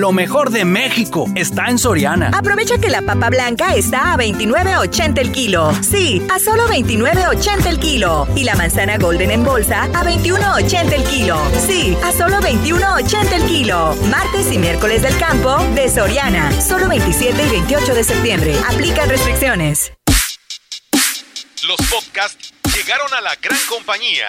[0.00, 2.30] Lo mejor de México está en Soriana.
[2.32, 5.74] Aprovecha que la papa blanca está a 29.80 el kilo.
[5.82, 8.26] Sí, a solo 29.80 el kilo.
[8.34, 11.38] Y la manzana golden en bolsa a 21.80 el kilo.
[11.66, 13.94] Sí, a solo 21.80 el kilo.
[14.08, 16.50] Martes y miércoles del campo de Soriana.
[16.62, 18.54] Solo 27 y 28 de septiembre.
[18.70, 19.92] Aplican restricciones.
[21.68, 24.28] Los podcasts llegaron a la gran compañía.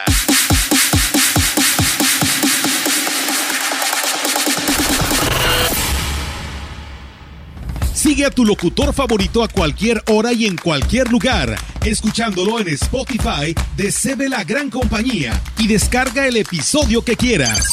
[8.01, 13.53] Sigue a tu locutor favorito a cualquier hora y en cualquier lugar, escuchándolo en Spotify
[13.77, 17.69] de CB La Gran Compañía y descarga el episodio que quieras.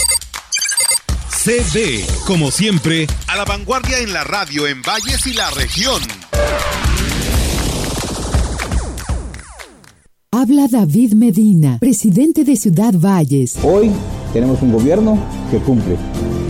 [1.30, 6.02] CB, como siempre, a la vanguardia en la radio en Valles y la región.
[10.30, 13.56] Habla David Medina, presidente de Ciudad Valles.
[13.62, 13.90] Hoy
[14.34, 15.18] tenemos un gobierno
[15.50, 15.96] que cumple.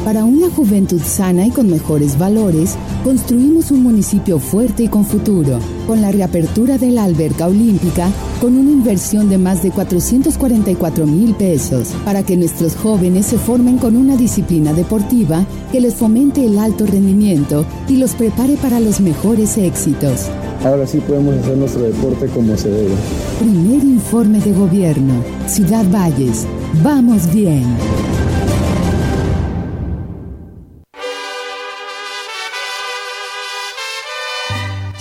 [0.09, 5.59] Para una juventud sana y con mejores valores, construimos un municipio fuerte y con futuro.
[5.87, 8.09] Con la reapertura de la alberca olímpica,
[8.41, 13.77] con una inversión de más de 444 mil pesos, para que nuestros jóvenes se formen
[13.77, 19.01] con una disciplina deportiva que les fomente el alto rendimiento y los prepare para los
[19.01, 20.31] mejores éxitos.
[20.65, 22.95] Ahora sí podemos hacer nuestro deporte como se debe.
[23.41, 25.23] Primer informe de gobierno.
[25.49, 26.47] Ciudad Valles.
[26.83, 27.67] Vamos bien.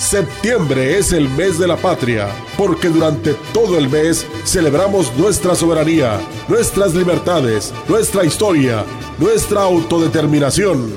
[0.10, 6.22] Septiembre es el mes de la patria, porque durante todo el mes celebramos nuestra soberanía,
[6.48, 8.86] nuestras libertades, nuestra historia,
[9.20, 10.94] nuestra autodeterminación.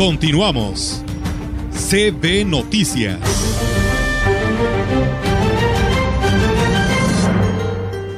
[0.00, 1.02] Continuamos.
[1.72, 3.20] CB Noticias.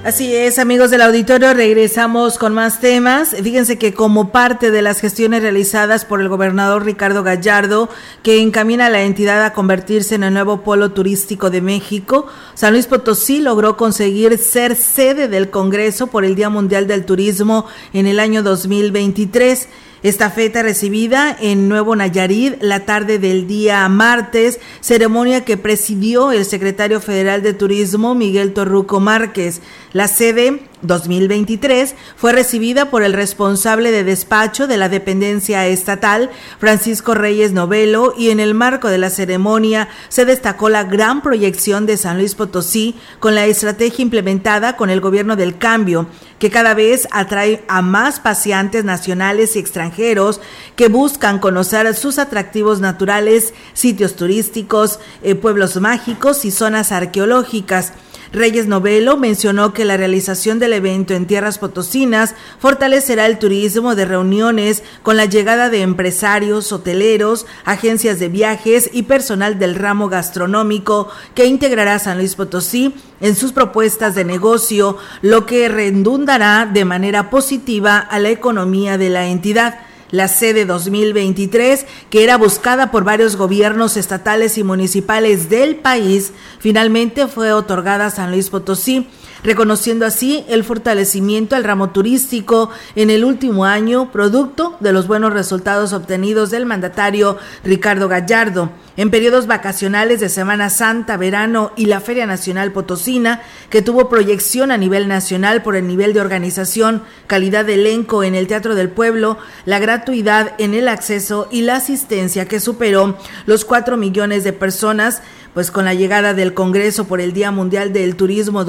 [0.05, 3.35] Así es, amigos del auditorio, regresamos con más temas.
[3.43, 7.89] Fíjense que como parte de las gestiones realizadas por el gobernador Ricardo Gallardo,
[8.23, 12.75] que encamina a la entidad a convertirse en el nuevo polo turístico de México, San
[12.75, 18.07] Luis Potosí logró conseguir ser sede del Congreso por el Día Mundial del Turismo en
[18.07, 19.69] el año 2023.
[20.03, 26.45] Esta feta recibida en Nuevo Nayarit la tarde del día martes, ceremonia que presidió el
[26.45, 29.63] secretario federal de Turismo Miguel Torruco Márquez.
[29.93, 37.13] La sede 2023 fue recibida por el responsable de despacho de la dependencia estatal, Francisco
[37.13, 41.99] Reyes Novelo, y en el marco de la ceremonia se destacó la gran proyección de
[41.99, 46.07] San Luis Potosí con la estrategia implementada con el gobierno del cambio,
[46.39, 50.41] que cada vez atrae a más paseantes nacionales y extranjeros
[50.75, 57.93] que buscan conocer sus atractivos naturales, sitios turísticos, eh, pueblos mágicos y zonas arqueológicas.
[58.33, 64.07] Reyes Novelo mencionó que la realización del evento en tierras potosinas fortalecerá el turismo de
[64.07, 71.11] reuniones con la llegada de empresarios, hoteleros, agencias de viajes y personal del ramo gastronómico
[71.35, 77.29] que integrará San Luis Potosí en sus propuestas de negocio, lo que redundará de manera
[77.29, 79.81] positiva a la economía de la entidad
[80.13, 87.27] la sede 2023, que era buscada por varios gobiernos estatales y municipales del país, finalmente
[87.27, 89.09] fue otorgada a San Luis Potosí
[89.43, 95.33] reconociendo así el fortalecimiento al ramo turístico en el último año, producto de los buenos
[95.33, 98.71] resultados obtenidos del mandatario Ricardo Gallardo.
[98.95, 103.41] En periodos vacacionales de Semana Santa, verano y la Feria Nacional Potosina,
[103.71, 108.35] que tuvo proyección a nivel nacional por el nivel de organización, calidad de elenco en
[108.35, 113.17] el Teatro del Pueblo, la gratuidad en el acceso y la asistencia que superó
[113.47, 115.23] los cuatro millones de personas,
[115.55, 118.65] pues con la llegada del Congreso por el Día Mundial del Turismo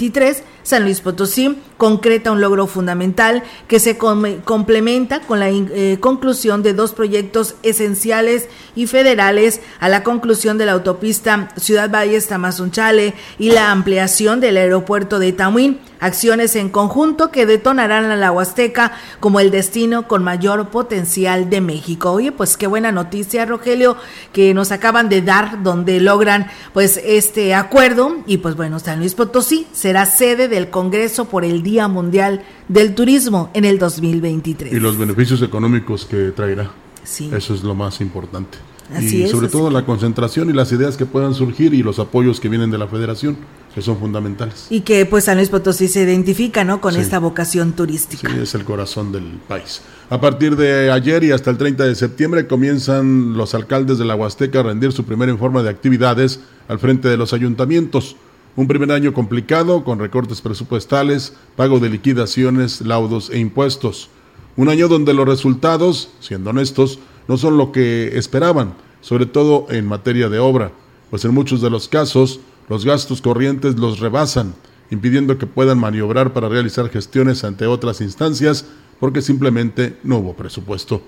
[0.00, 6.62] 2023, San Luis Potosí concreta un logro fundamental que se complementa con la eh, conclusión
[6.62, 13.14] de dos proyectos esenciales y federales a la conclusión de la autopista Ciudad Valles Tamazunchale
[13.38, 18.92] y la ampliación del aeropuerto de Tamuín, acciones en conjunto que detonarán a la Huasteca
[19.20, 22.12] como el destino con mayor potencial de México.
[22.12, 23.96] Oye, pues qué buena noticia, Rogelio,
[24.32, 29.14] que nos acaban de dar donde logran pues este acuerdo y pues bueno, San Luis
[29.14, 34.72] Potosí será sede del Congreso por el Día Mundial del Turismo en el 2023.
[34.72, 36.70] Y los beneficios económicos que traerá.
[37.02, 37.28] Sí.
[37.34, 38.56] Eso es lo más importante.
[38.94, 42.38] Así y sobre todo la concentración y las ideas que puedan surgir y los apoyos
[42.38, 43.36] que vienen de la federación,
[43.74, 44.68] que son fundamentales.
[44.70, 46.80] Y que pues San Luis Potosí se identifica, ¿no?
[46.80, 48.30] Con esta vocación turística.
[48.30, 49.82] Sí, es el corazón del país.
[50.08, 54.14] A partir de ayer y hasta el 30 de septiembre comienzan los alcaldes de la
[54.14, 56.38] Huasteca a rendir su primer informe de actividades
[56.68, 58.14] al frente de los ayuntamientos.
[58.56, 64.08] Un primer año complicado con recortes presupuestales, pago de liquidaciones, laudos e impuestos.
[64.56, 66.98] Un año donde los resultados, siendo honestos,
[67.28, 70.72] no son lo que esperaban, sobre todo en materia de obra,
[71.10, 74.54] pues en muchos de los casos los gastos corrientes los rebasan,
[74.90, 78.66] impidiendo que puedan maniobrar para realizar gestiones ante otras instancias
[78.98, 81.02] porque simplemente no hubo presupuesto.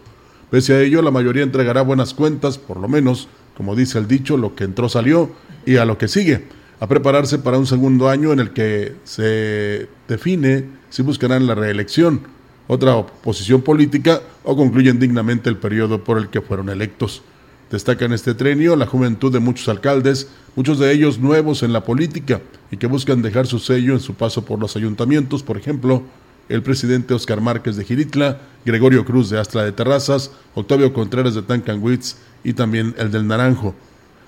[0.51, 3.27] Pese a ello, la mayoría entregará buenas cuentas, por lo menos,
[3.57, 5.31] como dice el dicho, lo que entró salió
[5.67, 9.87] y a lo que sigue a prepararse para un segundo año en el que se
[10.09, 12.23] define si buscarán la reelección,
[12.67, 17.23] otra oposición política o concluyen dignamente el periodo por el que fueron electos.
[17.71, 20.27] Destaca en este trenio la juventud de muchos alcaldes,
[20.57, 22.41] muchos de ellos nuevos en la política
[22.73, 26.03] y que buscan dejar su sello en su paso por los ayuntamientos, por ejemplo,
[26.49, 31.43] el presidente Oscar Márquez de Giritla, Gregorio Cruz de Astra de Terrazas, Octavio Contreras de
[31.43, 33.73] Tancanwitz y también el del Naranjo.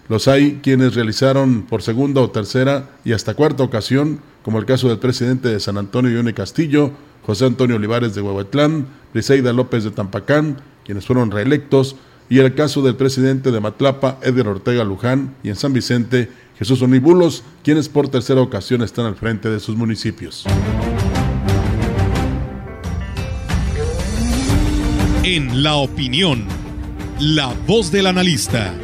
[0.09, 4.89] Los hay quienes realizaron por segunda o tercera y hasta cuarta ocasión, como el caso
[4.89, 6.91] del presidente de San Antonio Ione Castillo,
[7.25, 11.97] José Antonio Olivares de Huehuetlán, Briseida López de Tampacán, quienes fueron reelectos,
[12.29, 16.83] y el caso del presidente de Matlapa, Eder Ortega Luján, y en San Vicente, Jesús
[16.83, 20.45] Onibulos, quienes por tercera ocasión están al frente de sus municipios.
[25.23, 26.45] En la opinión,
[27.19, 28.75] la voz del analista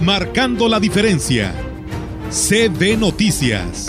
[0.00, 1.54] marcando la diferencia.
[2.30, 3.88] CB Noticias.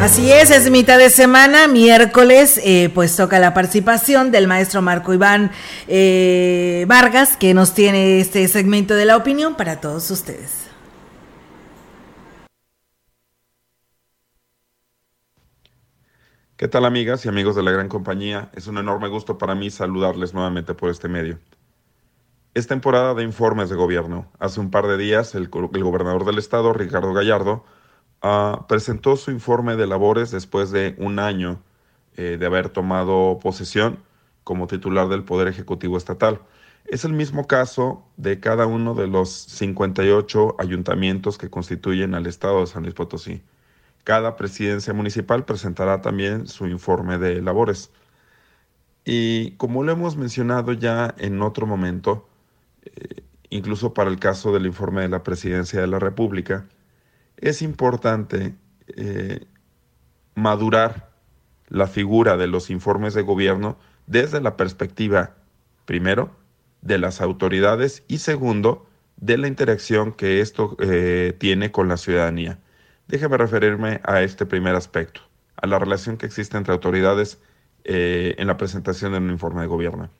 [0.00, 5.12] Así es, es mitad de semana, miércoles, eh, pues toca la participación del maestro Marco
[5.12, 5.50] Iván
[5.86, 10.67] eh, Vargas, que nos tiene este segmento de la opinión para todos ustedes.
[16.58, 18.50] ¿Qué tal amigas y amigos de la gran compañía?
[18.52, 21.38] Es un enorme gusto para mí saludarles nuevamente por este medio.
[22.52, 24.28] Es temporada de informes de gobierno.
[24.40, 27.64] Hace un par de días el, gobernador del estado, Ricardo Gallardo,
[28.24, 31.62] uh, presentó su informe de labores después de un año
[32.16, 34.00] eh, de haber tomado posesión
[34.42, 36.40] como titular del Poder Ejecutivo Estatal.
[36.86, 42.62] Es el mismo caso de cada uno de los 58 ayuntamientos que constituyen al estado
[42.62, 43.44] de San Luis Potosí.
[44.04, 47.90] Cada presidencia municipal presentará también su informe de labores.
[49.04, 52.28] Y como lo hemos mencionado ya en otro momento,
[52.84, 56.66] eh, incluso para el caso del informe de la presidencia de la República,
[57.36, 58.54] es importante
[58.88, 59.46] eh,
[60.34, 61.10] madurar
[61.68, 65.34] la figura de los informes de gobierno desde la perspectiva,
[65.84, 66.30] primero,
[66.82, 68.86] de las autoridades y segundo,
[69.16, 72.58] de la interacción que esto eh, tiene con la ciudadanía.
[73.08, 75.22] Déjeme referirme a este primer aspecto,
[75.56, 77.40] a la relación que existe entre autoridades
[77.84, 80.10] eh, en la presentación de un informe de gobierno.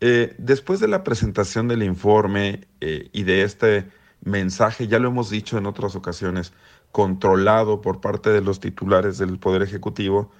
[0.00, 3.86] después de la presentación del informe y de este
[4.20, 6.52] mensaje, ya lo hemos dicho en otras ocasiones,
[6.92, 10.30] controlado por parte de los titulares del Poder Ejecutivo,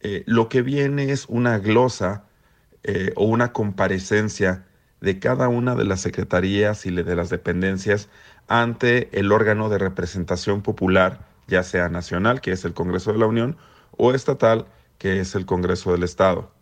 [0.00, 2.24] eh, lo que viene es una glosa
[2.82, 4.66] eh, o una comparecencia
[5.00, 8.08] de cada una de las secretarías y de las dependencias
[8.48, 13.26] ante el órgano de representación popular, ya sea nacional, que es el Congreso de la
[13.26, 13.56] Unión,
[13.96, 14.66] o estatal,
[14.98, 16.52] que es el Congreso del Estado.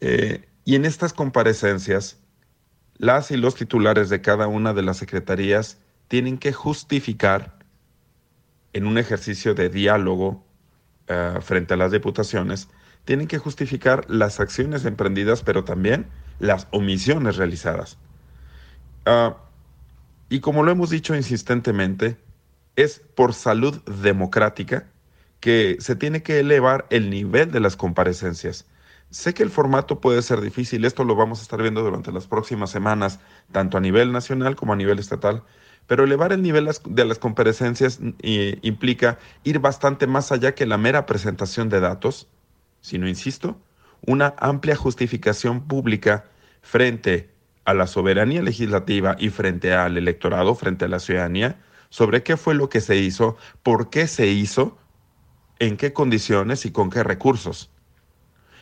[0.00, 2.18] Eh, y en estas comparecencias,
[2.96, 5.78] las y los titulares de cada una de las secretarías
[6.08, 7.58] tienen que justificar
[8.72, 10.44] en un ejercicio de diálogo
[11.08, 12.68] uh, frente a las diputaciones,
[13.04, 16.06] tienen que justificar las acciones emprendidas, pero también
[16.38, 17.98] las omisiones realizadas.
[19.06, 19.34] Uh,
[20.32, 22.16] y como lo hemos dicho insistentemente,
[22.74, 24.86] es por salud democrática
[25.40, 28.64] que se tiene que elevar el nivel de las comparecencias.
[29.10, 32.28] Sé que el formato puede ser difícil, esto lo vamos a estar viendo durante las
[32.28, 33.20] próximas semanas,
[33.52, 35.42] tanto a nivel nacional como a nivel estatal,
[35.86, 40.78] pero elevar el nivel de las comparecencias eh, implica ir bastante más allá que la
[40.78, 42.26] mera presentación de datos,
[42.80, 43.60] sino, insisto,
[44.06, 46.24] una amplia justificación pública
[46.62, 47.31] frente
[47.64, 51.60] a la soberanía legislativa y frente al electorado, frente a la ciudadanía,
[51.90, 54.78] sobre qué fue lo que se hizo, por qué se hizo,
[55.58, 57.70] en qué condiciones y con qué recursos.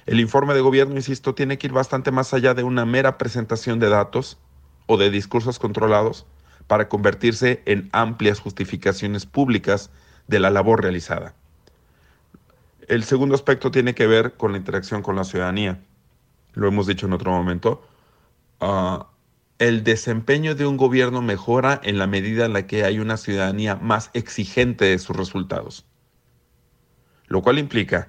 [0.07, 3.78] El informe de gobierno, insisto, tiene que ir bastante más allá de una mera presentación
[3.78, 4.38] de datos
[4.86, 6.26] o de discursos controlados,
[6.70, 9.90] para convertirse en amplias justificaciones públicas
[10.28, 11.34] de la labor realizada.
[12.86, 15.80] El segundo aspecto tiene que ver con la interacción con la ciudadanía.
[16.53, 17.82] Lo hemos dicho en otro momento.
[18.61, 19.04] Uh,
[19.58, 23.76] el desempeño de un gobierno mejora en la medida en la que hay una ciudadanía
[23.76, 25.86] más exigente de sus resultados.
[27.26, 28.08] Lo cual implica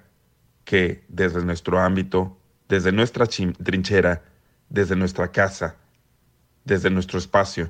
[0.64, 2.38] que desde nuestro ámbito,
[2.70, 4.24] desde nuestra trinchera,
[4.70, 5.76] desde nuestra casa,
[6.64, 7.70] desde nuestro espacio,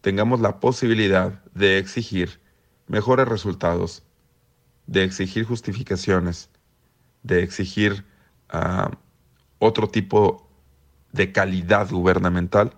[0.00, 2.40] tengamos la posibilidad de exigir
[2.86, 4.04] mejores resultados,
[4.86, 6.48] de exigir justificaciones,
[7.22, 8.04] de exigir
[8.52, 8.94] uh,
[9.58, 10.49] otro tipo
[11.12, 12.72] de calidad gubernamental,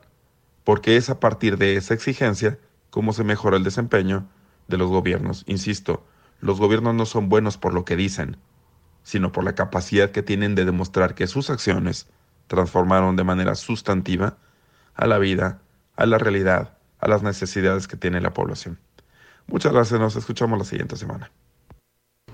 [0.65, 2.59] porque es a partir de esa exigencia
[2.91, 4.29] cómo se mejora el desempeño
[4.69, 5.45] de los gobiernos.
[5.47, 6.05] Insisto,
[6.41, 8.37] los gobiernos no son buenos por lo que dicen,
[9.03, 12.09] sino por la capacidad que tienen de demostrar que sus acciones
[12.47, 14.37] transformaron de manera sustantiva
[14.95, 15.61] a la vida,
[15.97, 18.79] a la realidad, a las necesidades que tiene la población.
[19.47, 21.31] Muchas gracias, nos escuchamos la siguiente semana.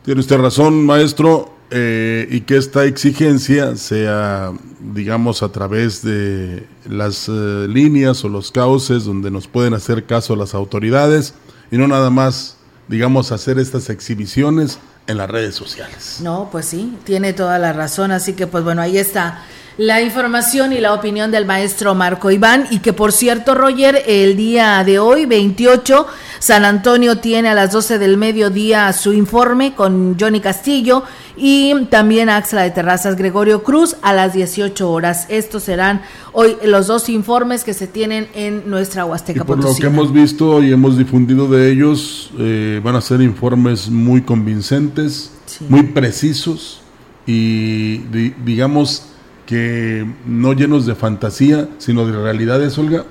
[0.02, 7.28] Tiene usted razón, maestro, eh, y que esta exigencia sea, digamos, a través de las
[7.28, 11.34] eh, líneas o los cauces donde nos pueden hacer caso las autoridades
[11.70, 12.56] y no nada más,
[12.88, 16.20] digamos, hacer estas exhibiciones en las redes sociales.
[16.22, 19.42] No, pues sí, tiene toda la razón, así que pues bueno, ahí está
[19.78, 22.66] la información y la opinión del maestro Marco Iván.
[22.70, 26.06] Y que por cierto, Roger, el día de hoy, 28,
[26.40, 31.04] San Antonio tiene a las 12 del mediodía su informe con Johnny Castillo
[31.36, 35.26] y también Axla de Terrazas Gregorio Cruz a las 18 horas.
[35.28, 36.02] Estos serán
[36.32, 40.12] hoy los dos informes que se tienen en nuestra Huasteca y por lo que hemos
[40.12, 45.30] visto y hemos difundido de ellos, eh, van a ser informes muy convincentes,
[45.68, 46.80] muy precisos
[47.26, 47.98] y
[48.44, 49.04] digamos
[49.48, 53.06] que no llenos de fantasía, sino de realidades, Olga,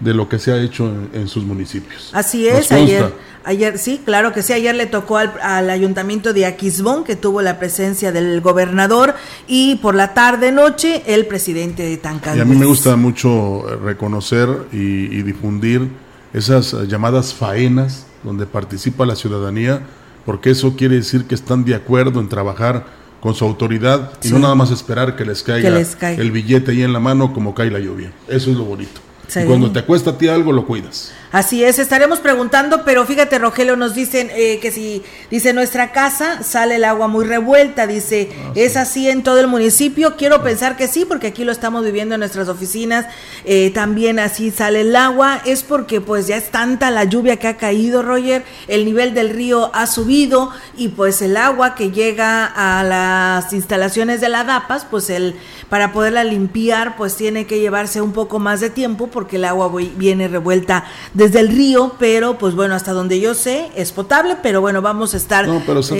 [0.00, 2.08] de lo que se ha hecho en, sus municipios.
[2.14, 3.12] Así es, ayer,
[3.44, 7.58] ayer, sí, claro que sí, ayer le tocó al, ayuntamiento de Aquisbón, que tuvo la
[7.58, 9.14] presencia del gobernador,
[9.46, 12.38] y por la tarde noche el presidente de Tancán.
[12.38, 14.78] Y a mí me gusta mucho reconocer y,
[15.14, 15.86] y difundir
[16.32, 19.82] esas llamadas faenas donde participa la ciudadanía
[20.24, 22.86] porque eso quiere decir que están de acuerdo en trabajar
[23.24, 26.82] con su autoridad y no nada más esperar que les caiga, les el billete ahí
[26.82, 28.12] en la mano como cae la lluvia.
[28.28, 29.00] Eso es lo bonito.
[29.28, 29.40] Sí.
[29.40, 31.10] Y cuando te acuesta a ti algo, lo cuidas.
[31.34, 36.44] Así es, estaremos preguntando, pero fíjate, Rogelio, nos dicen eh, que si, dice, nuestra casa
[36.44, 40.14] sale el agua muy revuelta, dice, ¿es así en todo el municipio?
[40.16, 43.06] Quiero pensar que sí, porque aquí lo estamos viviendo en nuestras oficinas,
[43.44, 47.48] eh, también así sale el agua, es porque pues ya es tanta la lluvia que
[47.48, 52.46] ha caído, Roger, el nivel del río ha subido y pues el agua que llega
[52.46, 55.34] a las instalaciones de la DAPAS, pues el,
[55.68, 59.66] para poderla limpiar, pues tiene que llevarse un poco más de tiempo porque el agua
[59.66, 60.84] voy- viene revuelta
[61.24, 65.14] desde el río, pero pues bueno, hasta donde yo sé es potable, pero bueno, vamos
[65.14, 65.48] a estar...
[65.48, 65.94] No, pero está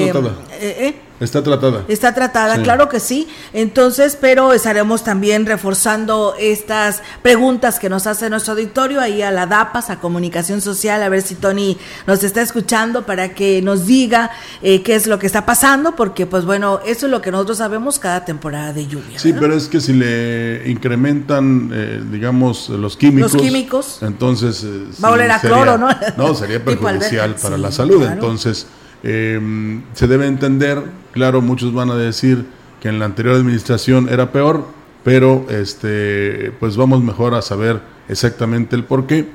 [0.60, 1.84] eh, Está tratada.
[1.88, 2.62] Está tratada, Sí.
[2.62, 3.28] claro que sí.
[3.52, 9.46] Entonces, pero estaremos también reforzando estas preguntas que nos hace nuestro auditorio ahí a la
[9.46, 14.30] DAPAS, a Comunicación Social, a ver si Tony nos está escuchando para que nos diga
[14.60, 17.58] eh, qué es lo que está pasando, porque pues bueno, eso es lo que nosotros
[17.58, 19.18] sabemos cada temporada de lluvia.
[19.18, 23.32] Sí, pero es que si le incrementan, eh, digamos, los químicos.
[23.34, 23.98] Los químicos.
[24.02, 24.64] Entonces.
[24.64, 25.88] eh, Va a oler a cloro, ¿no?
[26.16, 27.98] No, sería perjudicial para Sí, la salud.
[27.98, 28.12] claro.
[28.14, 28.66] Entonces,
[29.02, 30.82] eh, se debe entender,
[31.14, 32.44] claro, muchos van a decir
[32.82, 34.66] que en la anterior administración era peor,
[35.04, 39.28] pero este, pues vamos mejor a saber exactamente el por qué.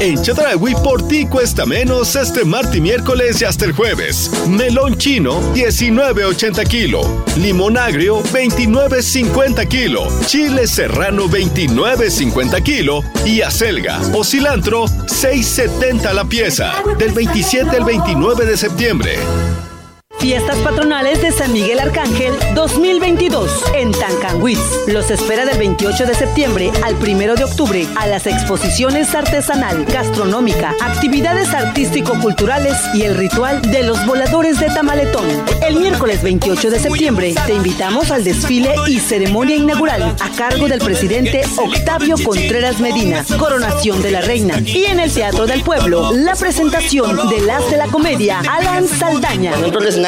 [0.00, 4.30] En Chedraui por ti cuesta menos este martes miércoles y hasta el jueves.
[4.48, 7.24] Melón chino 19.80 kilo.
[7.36, 10.08] Limón agrio 29.50 kilo.
[10.24, 13.04] Chile serrano 29.50 kilo.
[13.26, 16.82] Y acelga o cilantro 6.70 la pieza.
[16.98, 19.18] Del 27 al 29 de septiembre.
[20.20, 24.60] Fiestas patronales de San Miguel Arcángel 2022 en Tancanwitz.
[24.86, 30.74] Los espera del 28 de septiembre al 1 de octubre a las exposiciones artesanal, gastronómica,
[30.82, 35.26] actividades artístico-culturales y el ritual de los voladores de Tamaletón.
[35.66, 40.80] El miércoles 28 de septiembre te invitamos al desfile y ceremonia inaugural a cargo del
[40.80, 44.60] presidente Octavio Contreras Medina, coronación de la reina.
[44.60, 49.52] Y en el Teatro del Pueblo, la presentación de las de la comedia Alan Saldaña.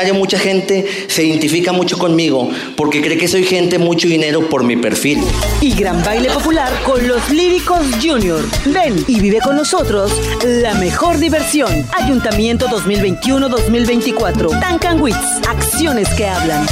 [0.02, 4.64] Escenario mucha gente se identifica mucho conmigo porque cree que soy gente mucho dinero por
[4.64, 5.18] mi perfil.
[5.60, 8.44] y gran baile popular con los Líricos Junior.
[8.66, 10.12] Ven y vive con nosotros
[10.44, 11.86] la mejor diversión.
[11.92, 14.60] Ayuntamiento 2021-2024.
[14.60, 15.16] Tancanwitz,
[15.48, 16.66] acciones que hablan.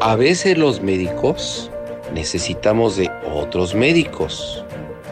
[0.00, 1.70] A veces los médicos
[2.12, 4.64] necesitamos de otros médicos.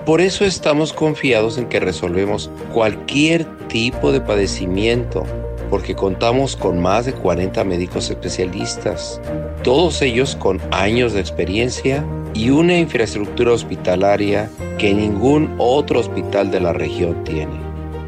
[0.09, 5.24] Por eso estamos confiados en que resolvemos cualquier tipo de padecimiento,
[5.68, 9.20] porque contamos con más de 40 médicos especialistas,
[9.62, 16.61] todos ellos con años de experiencia y una infraestructura hospitalaria que ningún otro hospital de
[16.61, 17.61] la región tiene.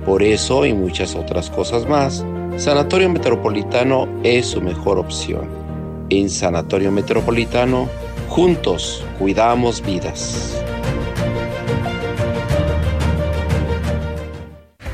[0.07, 2.25] Por eso y muchas otras cosas más,
[2.57, 5.51] Sanatorio Metropolitano es su mejor opción.
[6.09, 7.91] En Sanatorio Metropolitano,
[8.31, 10.65] juntos cuidamos vidas.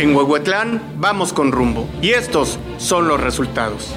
[0.00, 3.88] En Huehuetlán vamos con rumbo y estos son los resultados.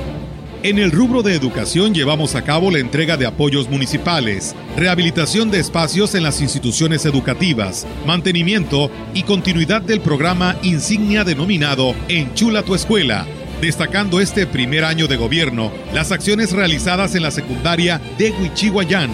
[0.62, 5.62] En el rubro de educación llevamos a cabo la entrega de apoyos municipales, rehabilitación de
[5.62, 13.26] espacios en las instituciones educativas, mantenimiento y continuidad del programa insignia denominado Enchula tu escuela,
[13.62, 19.10] destacando este primer año de gobierno las acciones realizadas en la secundaria de Huichihuayán.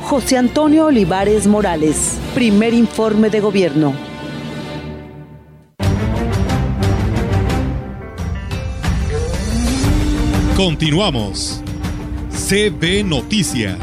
[0.00, 4.05] José Antonio Olivares Morales, primer informe de gobierno.
[10.56, 11.60] Continuamos.
[12.30, 13.76] CB Noticias.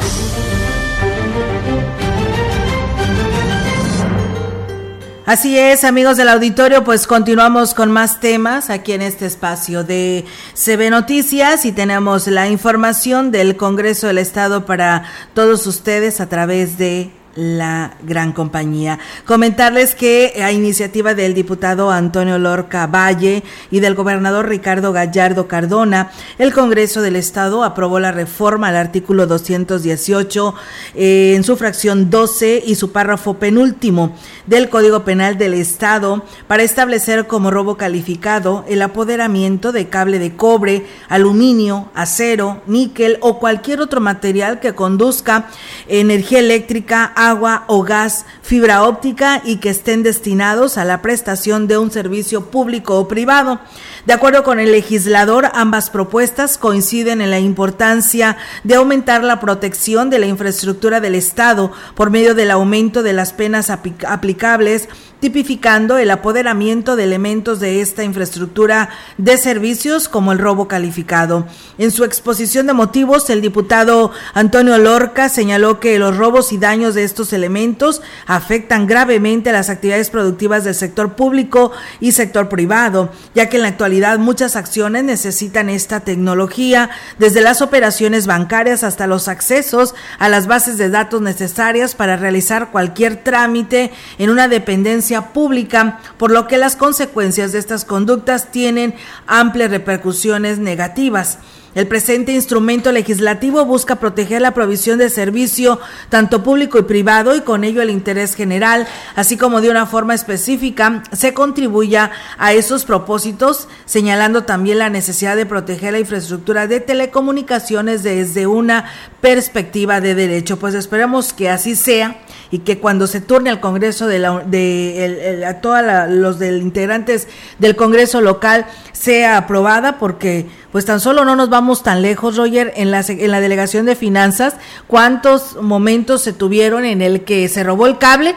[5.27, 10.25] Así es, amigos del auditorio, pues continuamos con más temas aquí en este espacio de
[10.55, 15.03] CB Noticias y tenemos la información del Congreso del Estado para
[15.35, 18.99] todos ustedes a través de la gran compañía.
[19.25, 26.11] Comentarles que a iniciativa del diputado Antonio Lorca Valle y del gobernador Ricardo Gallardo Cardona,
[26.37, 30.55] el Congreso del Estado aprobó la reforma al artículo 218
[30.95, 34.15] eh, en su fracción 12 y su párrafo penúltimo
[34.45, 40.35] del Código Penal del Estado para establecer como robo calificado el apoderamiento de cable de
[40.35, 45.47] cobre, aluminio, acero, níquel o cualquier otro material que conduzca
[45.87, 51.77] energía eléctrica agua o gas, fibra óptica y que estén destinados a la prestación de
[51.77, 53.59] un servicio público o privado.
[54.05, 60.09] De acuerdo con el legislador, ambas propuestas coinciden en la importancia de aumentar la protección
[60.09, 64.89] de la infraestructura del Estado por medio del aumento de las penas aplicables
[65.23, 71.47] tipificando el apoderamiento de elementos de esta infraestructura de servicios como el robo calificado.
[71.77, 76.93] En su exposición de motivos, el diputado Antonio Lorca señaló que los robos y daños
[76.93, 81.71] de estos elementos afectan gravemente las actividades productivas del sector público
[82.01, 87.61] y sector privado, ya que en la actualidad muchas acciones necesitan esta tecnología, desde las
[87.61, 93.93] operaciones bancarias hasta los accesos a las bases de datos necesarias para realizar cualquier trámite
[94.17, 98.95] en una dependencia pública, por lo que las consecuencias de estas conductas tienen
[99.27, 101.37] amplias repercusiones negativas.
[101.75, 107.41] El presente instrumento legislativo busca proteger la provisión de servicio tanto público y privado y
[107.41, 112.85] con ello el interés general, así como de una forma específica se contribuya a esos
[112.85, 118.85] propósitos, señalando también la necesidad de proteger la infraestructura de telecomunicaciones desde una
[119.19, 120.59] perspectiva de derecho.
[120.59, 122.21] Pues esperemos que así sea
[122.51, 127.27] y que cuando se turne al Congreso de, la, de a todos los del integrantes
[127.57, 132.73] del Congreso local sea aprobada porque pues tan solo no nos vamos tan lejos, Roger,
[132.75, 134.55] en la, en la delegación de finanzas,
[134.87, 138.33] cuántos momentos se tuvieron en el que se robó el cable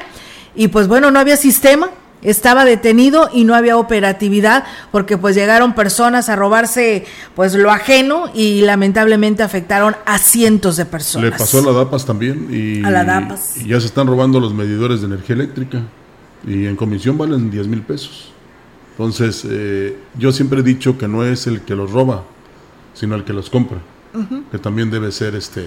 [0.55, 1.89] y pues bueno, no había sistema,
[2.21, 8.31] estaba detenido y no había operatividad porque pues llegaron personas a robarse pues lo ajeno
[8.35, 11.31] y lamentablemente afectaron a cientos de personas.
[11.31, 13.57] Le pasó a la DAPAS también y, a la DAPAS.
[13.57, 15.81] y ya se están robando los medidores de energía eléctrica
[16.47, 18.36] y en comisión valen 10 mil pesos.
[18.97, 22.25] Entonces eh, yo siempre he dicho que no es el que los roba,
[22.95, 23.79] sino el que los compra,
[24.51, 25.67] que también debe ser este,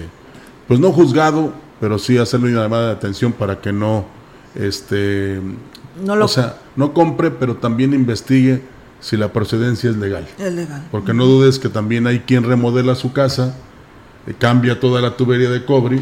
[0.66, 4.04] pues no juzgado, pero sí hacerle una llamada de atención para que no
[4.56, 5.40] este
[6.08, 8.62] o sea, no compre, pero también investigue
[9.00, 10.26] si la procedencia es legal.
[10.38, 10.86] Es legal.
[10.90, 13.56] Porque no dudes que también hay quien remodela su casa,
[14.26, 16.00] eh, cambia toda la tubería de cobre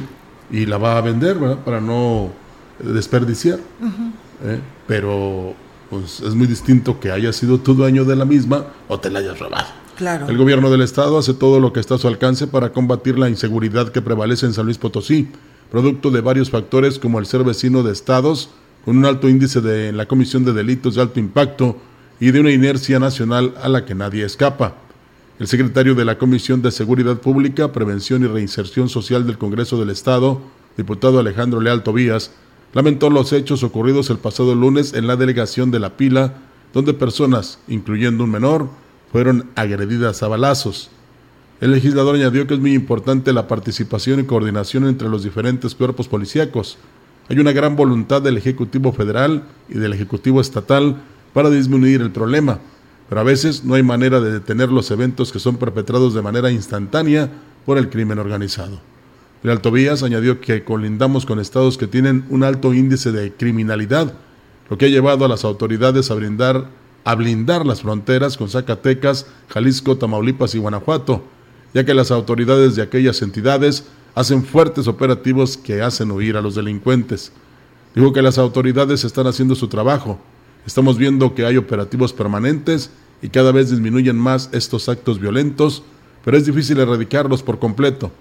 [0.50, 1.58] y la va a vender, ¿verdad?
[1.58, 2.30] Para no
[2.78, 3.58] desperdiciar.
[4.44, 4.60] ¿eh?
[4.86, 5.54] Pero
[5.90, 9.20] pues, es muy distinto que haya sido tu dueño de la misma o te la
[9.20, 9.66] hayas robado.
[9.96, 10.28] Claro.
[10.28, 13.28] El gobierno del estado hace todo lo que está a su alcance para combatir la
[13.28, 15.28] inseguridad que prevalece en San Luis Potosí,
[15.70, 18.50] producto de varios factores como el ser vecino de estados
[18.84, 21.76] con un alto índice de la comisión de delitos de alto impacto
[22.20, 24.76] y de una inercia nacional a la que nadie escapa.
[25.38, 29.90] El secretario de la Comisión de Seguridad Pública, Prevención y Reinserción Social del Congreso del
[29.90, 30.40] Estado,
[30.76, 32.32] diputado Alejandro Leal Tobías,
[32.72, 36.34] lamentó los hechos ocurridos el pasado lunes en la delegación de La Pila,
[36.72, 38.68] donde personas, incluyendo un menor,
[39.10, 40.90] fueron agredidas a balazos.
[41.60, 46.06] El legislador añadió que es muy importante la participación y coordinación entre los diferentes cuerpos
[46.06, 46.78] policíacos.
[47.28, 50.96] Hay una gran voluntad del Ejecutivo Federal y del Ejecutivo Estatal
[51.32, 52.60] para disminuir el problema,
[53.08, 56.50] pero a veces no hay manera de detener los eventos que son perpetrados de manera
[56.50, 57.30] instantánea
[57.66, 58.80] por el crimen organizado.
[59.42, 64.14] Real Tobías añadió que colindamos con estados que tienen un alto índice de criminalidad,
[64.68, 66.70] lo que ha llevado a las autoridades a brindar
[67.04, 71.22] a blindar las fronteras con Zacatecas, Jalisco, Tamaulipas y Guanajuato,
[71.72, 76.54] ya que las autoridades de aquellas entidades hacen fuertes operativos que hacen huir a los
[76.54, 77.32] delincuentes.
[77.94, 80.18] Dijo que las autoridades están haciendo su trabajo.
[80.66, 82.90] Estamos viendo que hay operativos permanentes
[83.22, 85.82] y cada vez disminuyen más estos actos violentos,
[86.26, 88.12] pero es difícil erradicarlos por completo.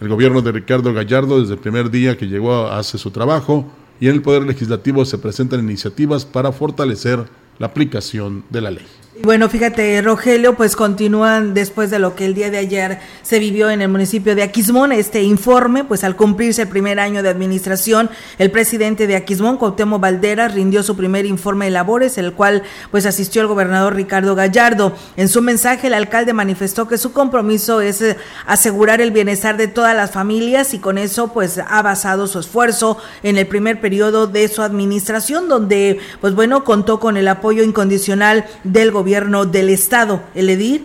[0.00, 3.64] El gobierno de Ricardo Gallardo, desde el primer día que llegó, hace su trabajo
[3.98, 7.24] y en el Poder Legislativo se presentan iniciativas para fortalecer
[7.58, 8.86] la aplicación de la ley.
[9.22, 13.70] Bueno, fíjate, Rogelio, pues continúan después de lo que el día de ayer se vivió
[13.70, 18.10] en el municipio de Aquismón, este informe, pues al cumplirse el primer año de administración,
[18.38, 23.06] el presidente de Aquismón, Cuauhtémoc Valderas, rindió su primer informe de labores, el cual pues
[23.06, 24.94] asistió el gobernador Ricardo Gallardo.
[25.16, 29.66] En su mensaje, el alcalde manifestó que su compromiso es eh, asegurar el bienestar de
[29.66, 34.26] todas las familias y con eso pues ha basado su esfuerzo en el primer periodo
[34.26, 39.68] de su administración, donde pues bueno, contó con el apoyo incondicional del gobierno gobierno del
[39.68, 40.20] estado.
[40.34, 40.84] El edil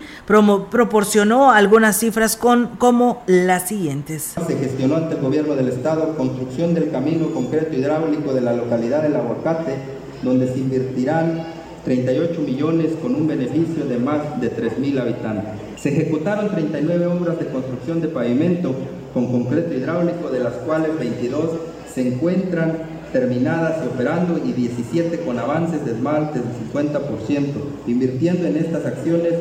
[0.70, 4.34] proporcionó algunas cifras con, como las siguientes.
[4.46, 9.02] Se gestionó ante el gobierno del estado construcción del camino concreto hidráulico de la localidad
[9.02, 9.74] del Aguacate,
[10.22, 11.48] donde se invertirán
[11.84, 15.54] 38 millones con un beneficio de más de 3 mil habitantes.
[15.82, 18.72] Se ejecutaron 39 obras de construcción de pavimento
[19.12, 21.50] con concreto hidráulico, de las cuales 22
[21.92, 27.52] se encuentran terminadas y operando y 17 con avances de esmalte del 50%,
[27.86, 29.34] invirtiendo en estas acciones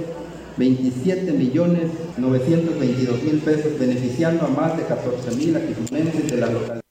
[0.57, 6.81] 27 millones 922 mil pesos, beneficiando a más de 14 mil aquismonenses de la localidad.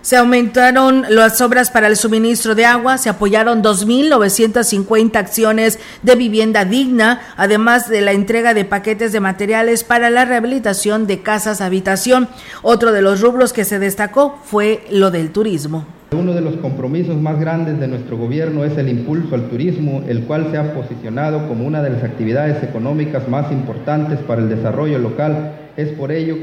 [0.00, 6.64] Se aumentaron las obras para el suministro de agua, se apoyaron 2.950 acciones de vivienda
[6.64, 12.28] digna, además de la entrega de paquetes de materiales para la rehabilitación de casas habitación.
[12.62, 15.97] Otro de los rubros que se destacó fue lo del turismo.
[16.16, 20.22] Uno de los compromisos más grandes de nuestro gobierno es el impulso al turismo, el
[20.22, 24.98] cual se ha posicionado como una de las actividades económicas más importantes para el desarrollo
[24.98, 25.52] local.
[25.76, 26.36] Es por ello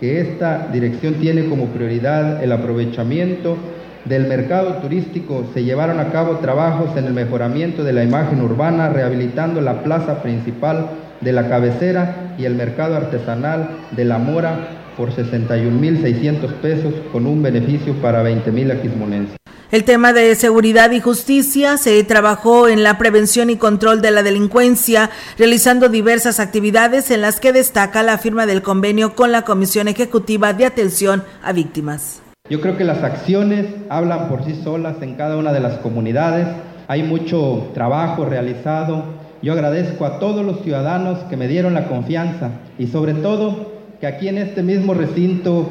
[0.00, 3.56] que, esta dirección tiene como prioridad el aprovechamiento
[4.04, 5.46] del mercado turístico.
[5.54, 10.22] Se llevaron a cabo trabajos en el mejoramiento de la imagen urbana, rehabilitando la plaza
[10.22, 10.88] principal
[11.20, 17.42] de la cabecera y el mercado artesanal de la Mora por 61.600 pesos con un
[17.42, 19.36] beneficio para 20.000 aquismonenses.
[19.74, 24.22] El tema de seguridad y justicia se trabajó en la prevención y control de la
[24.22, 29.88] delincuencia, realizando diversas actividades en las que destaca la firma del convenio con la Comisión
[29.88, 32.22] Ejecutiva de Atención a Víctimas.
[32.48, 36.46] Yo creo que las acciones hablan por sí solas en cada una de las comunidades.
[36.86, 39.02] Hay mucho trabajo realizado.
[39.42, 43.73] Yo agradezco a todos los ciudadanos que me dieron la confianza y sobre todo
[44.04, 45.70] que aquí en este mismo recinto,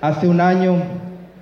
[0.00, 0.74] hace un año,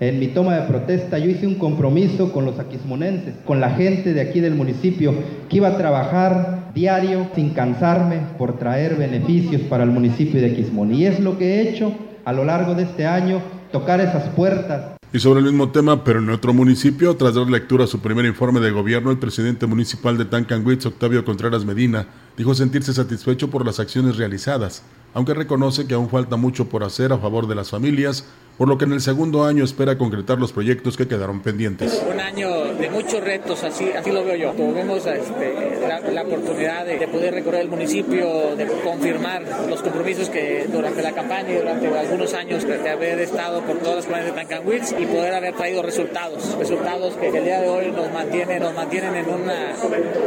[0.00, 4.12] en mi toma de protesta, yo hice un compromiso con los aquismonenses, con la gente
[4.12, 5.14] de aquí del municipio,
[5.48, 10.92] que iba a trabajar diario sin cansarme por traer beneficios para el municipio de Aquismón.
[10.92, 11.92] Y es lo que he hecho
[12.24, 13.40] a lo largo de este año,
[13.70, 14.96] tocar esas puertas.
[15.12, 18.24] Y sobre el mismo tema, pero en otro municipio, tras dar lectura a su primer
[18.24, 23.64] informe de gobierno, el presidente municipal de Tancanwitz, Octavio Contreras Medina, dijo sentirse satisfecho por
[23.64, 24.82] las acciones realizadas,
[25.14, 28.24] aunque reconoce que aún falta mucho por hacer a favor de las familias,
[28.58, 32.02] por lo que en el segundo año espera concretar los proyectos que quedaron pendientes.
[32.08, 34.52] Un año de muchos retos, así, así lo veo yo.
[34.52, 35.80] Tuvimos este,
[36.12, 41.50] la, oportunidad de, poder recorrer el municipio, de confirmar los compromisos que durante la campaña
[41.50, 45.34] y durante algunos años de haber estado por todas las comunidades de Tancanwitz y poder
[45.34, 49.72] haber traído resultados, resultados que el día de hoy nos mantienen, nos mantienen en, una,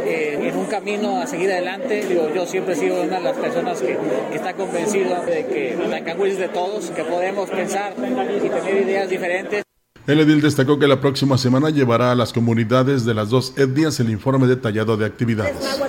[0.04, 1.95] eh, en un camino a seguir adelante.
[2.34, 3.98] Yo siempre he sido una de las personas que,
[4.30, 9.08] que está convencido de que Tancanwitz es de todos, que podemos pensar y tener ideas
[9.08, 9.62] diferentes.
[10.06, 13.98] El edil destacó que la próxima semana llevará a las comunidades de las dos etnias
[13.98, 15.80] el informe detallado de actividades.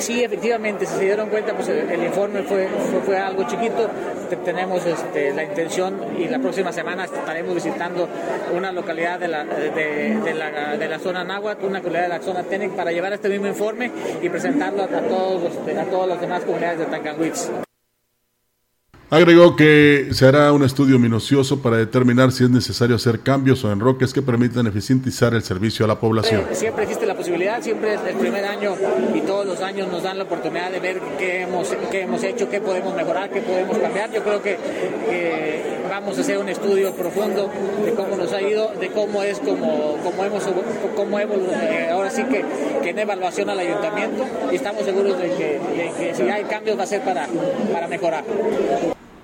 [0.00, 2.68] Sí, efectivamente, si se dieron cuenta, pues el, informe fue,
[3.04, 3.88] fue, algo chiquito.
[4.44, 8.08] Tenemos este, la intención y la próxima semana estaremos visitando
[8.54, 12.42] una localidad de la, de, la, de la zona Náhuatl, una localidad de la zona
[12.42, 13.90] Tenec, para llevar este mismo informe
[14.22, 17.67] y presentarlo a, todos a todas las demás comunidades de Tancanwitz.
[19.10, 23.72] Agregó que se hará un estudio minucioso para determinar si es necesario hacer cambios o
[23.72, 26.42] enroques que permitan eficientizar el servicio a la población.
[26.52, 28.74] Siempre existe la posibilidad, siempre es el primer año
[29.14, 32.50] y todos los años nos dan la oportunidad de ver qué hemos, qué hemos hecho,
[32.50, 34.12] qué podemos mejorar, qué podemos cambiar.
[34.12, 34.58] Yo creo que
[35.88, 37.50] vamos a hacer un estudio profundo
[37.86, 40.44] de cómo nos ha ido, de cómo es, como, cómo hemos,
[40.94, 42.44] cómo hemos eh, ahora sí que,
[42.82, 46.78] que, en evaluación al ayuntamiento y estamos seguros de que, de que si hay cambios
[46.78, 47.26] va a ser para,
[47.72, 48.22] para mejorar.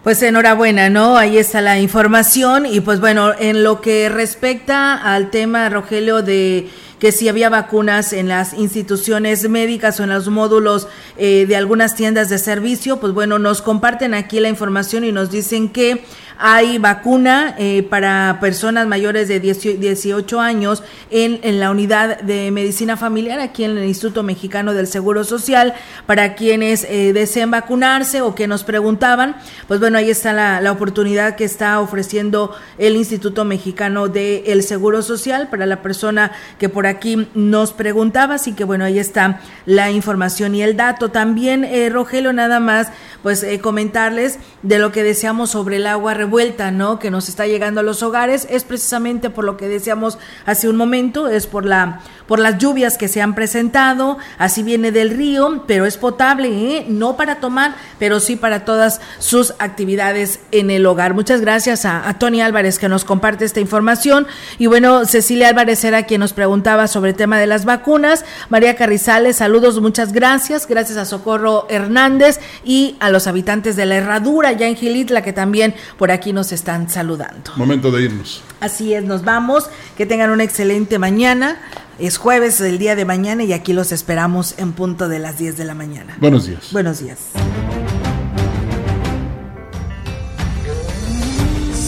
[0.05, 1.17] Pues enhorabuena, ¿no?
[1.17, 6.69] Ahí está la información y pues bueno, en lo que respecta al tema, Rogelio, de
[6.99, 11.97] que si había vacunas en las instituciones médicas o en los módulos eh, de algunas
[11.97, 16.05] tiendas de servicio, pues bueno, nos comparten aquí la información y nos dicen que
[16.39, 22.97] hay vacuna eh, para personas mayores de 18 años en, en, la unidad de medicina
[22.97, 25.75] familiar aquí en el Instituto Mexicano del Seguro Social
[26.07, 29.37] para quienes eh, deseen vacunarse o que nos preguntaban.
[29.69, 35.03] Pues bueno, ahí está la, la oportunidad que está ofreciendo el Instituto Mexicano del Seguro
[35.03, 38.35] Social para la persona que por aquí nos preguntaba.
[38.35, 41.11] Así que bueno, ahí está la información y el dato.
[41.11, 42.89] También, eh, Rogelio, nada más,
[43.23, 46.99] pues comentarles de lo que deseamos sobre el agua vuelta, ¿no?
[46.99, 50.77] Que nos está llegando a los hogares es precisamente por lo que decíamos hace un
[50.77, 55.65] momento, es por la por las lluvias que se han presentado, así viene del río,
[55.67, 56.87] pero es potable, ¿eh?
[56.89, 61.15] no para tomar, pero sí para todas sus actividades en el hogar.
[61.15, 64.27] Muchas gracias a, a, Tony Álvarez que nos comparte esta información.
[64.59, 68.25] Y bueno, Cecilia Álvarez era quien nos preguntaba sobre el tema de las vacunas.
[68.49, 70.67] María Carrizales, saludos, muchas gracias.
[70.67, 75.33] Gracias a Socorro Hernández y a los habitantes de la Herradura, ya en Gilitla, que
[75.33, 77.53] también por aquí nos están saludando.
[77.57, 78.43] Momento de irnos.
[78.61, 79.69] Así es, nos vamos.
[79.97, 81.59] Que tengan una excelente mañana.
[81.99, 85.57] Es jueves el día de mañana y aquí los esperamos en punto de las 10
[85.57, 86.17] de la mañana.
[86.21, 86.73] Buenos días.
[86.73, 87.19] Buenos días.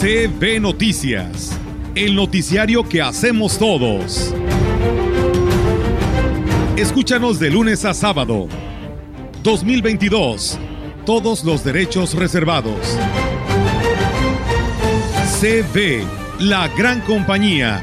[0.01, 1.59] CB Noticias,
[1.97, 4.33] el noticiario que hacemos todos.
[6.77, 8.47] Escúchanos de lunes a sábado.
[9.43, 10.59] 2022.
[11.05, 12.97] Todos los derechos reservados.
[15.41, 16.05] CB,
[16.41, 17.83] la gran compañía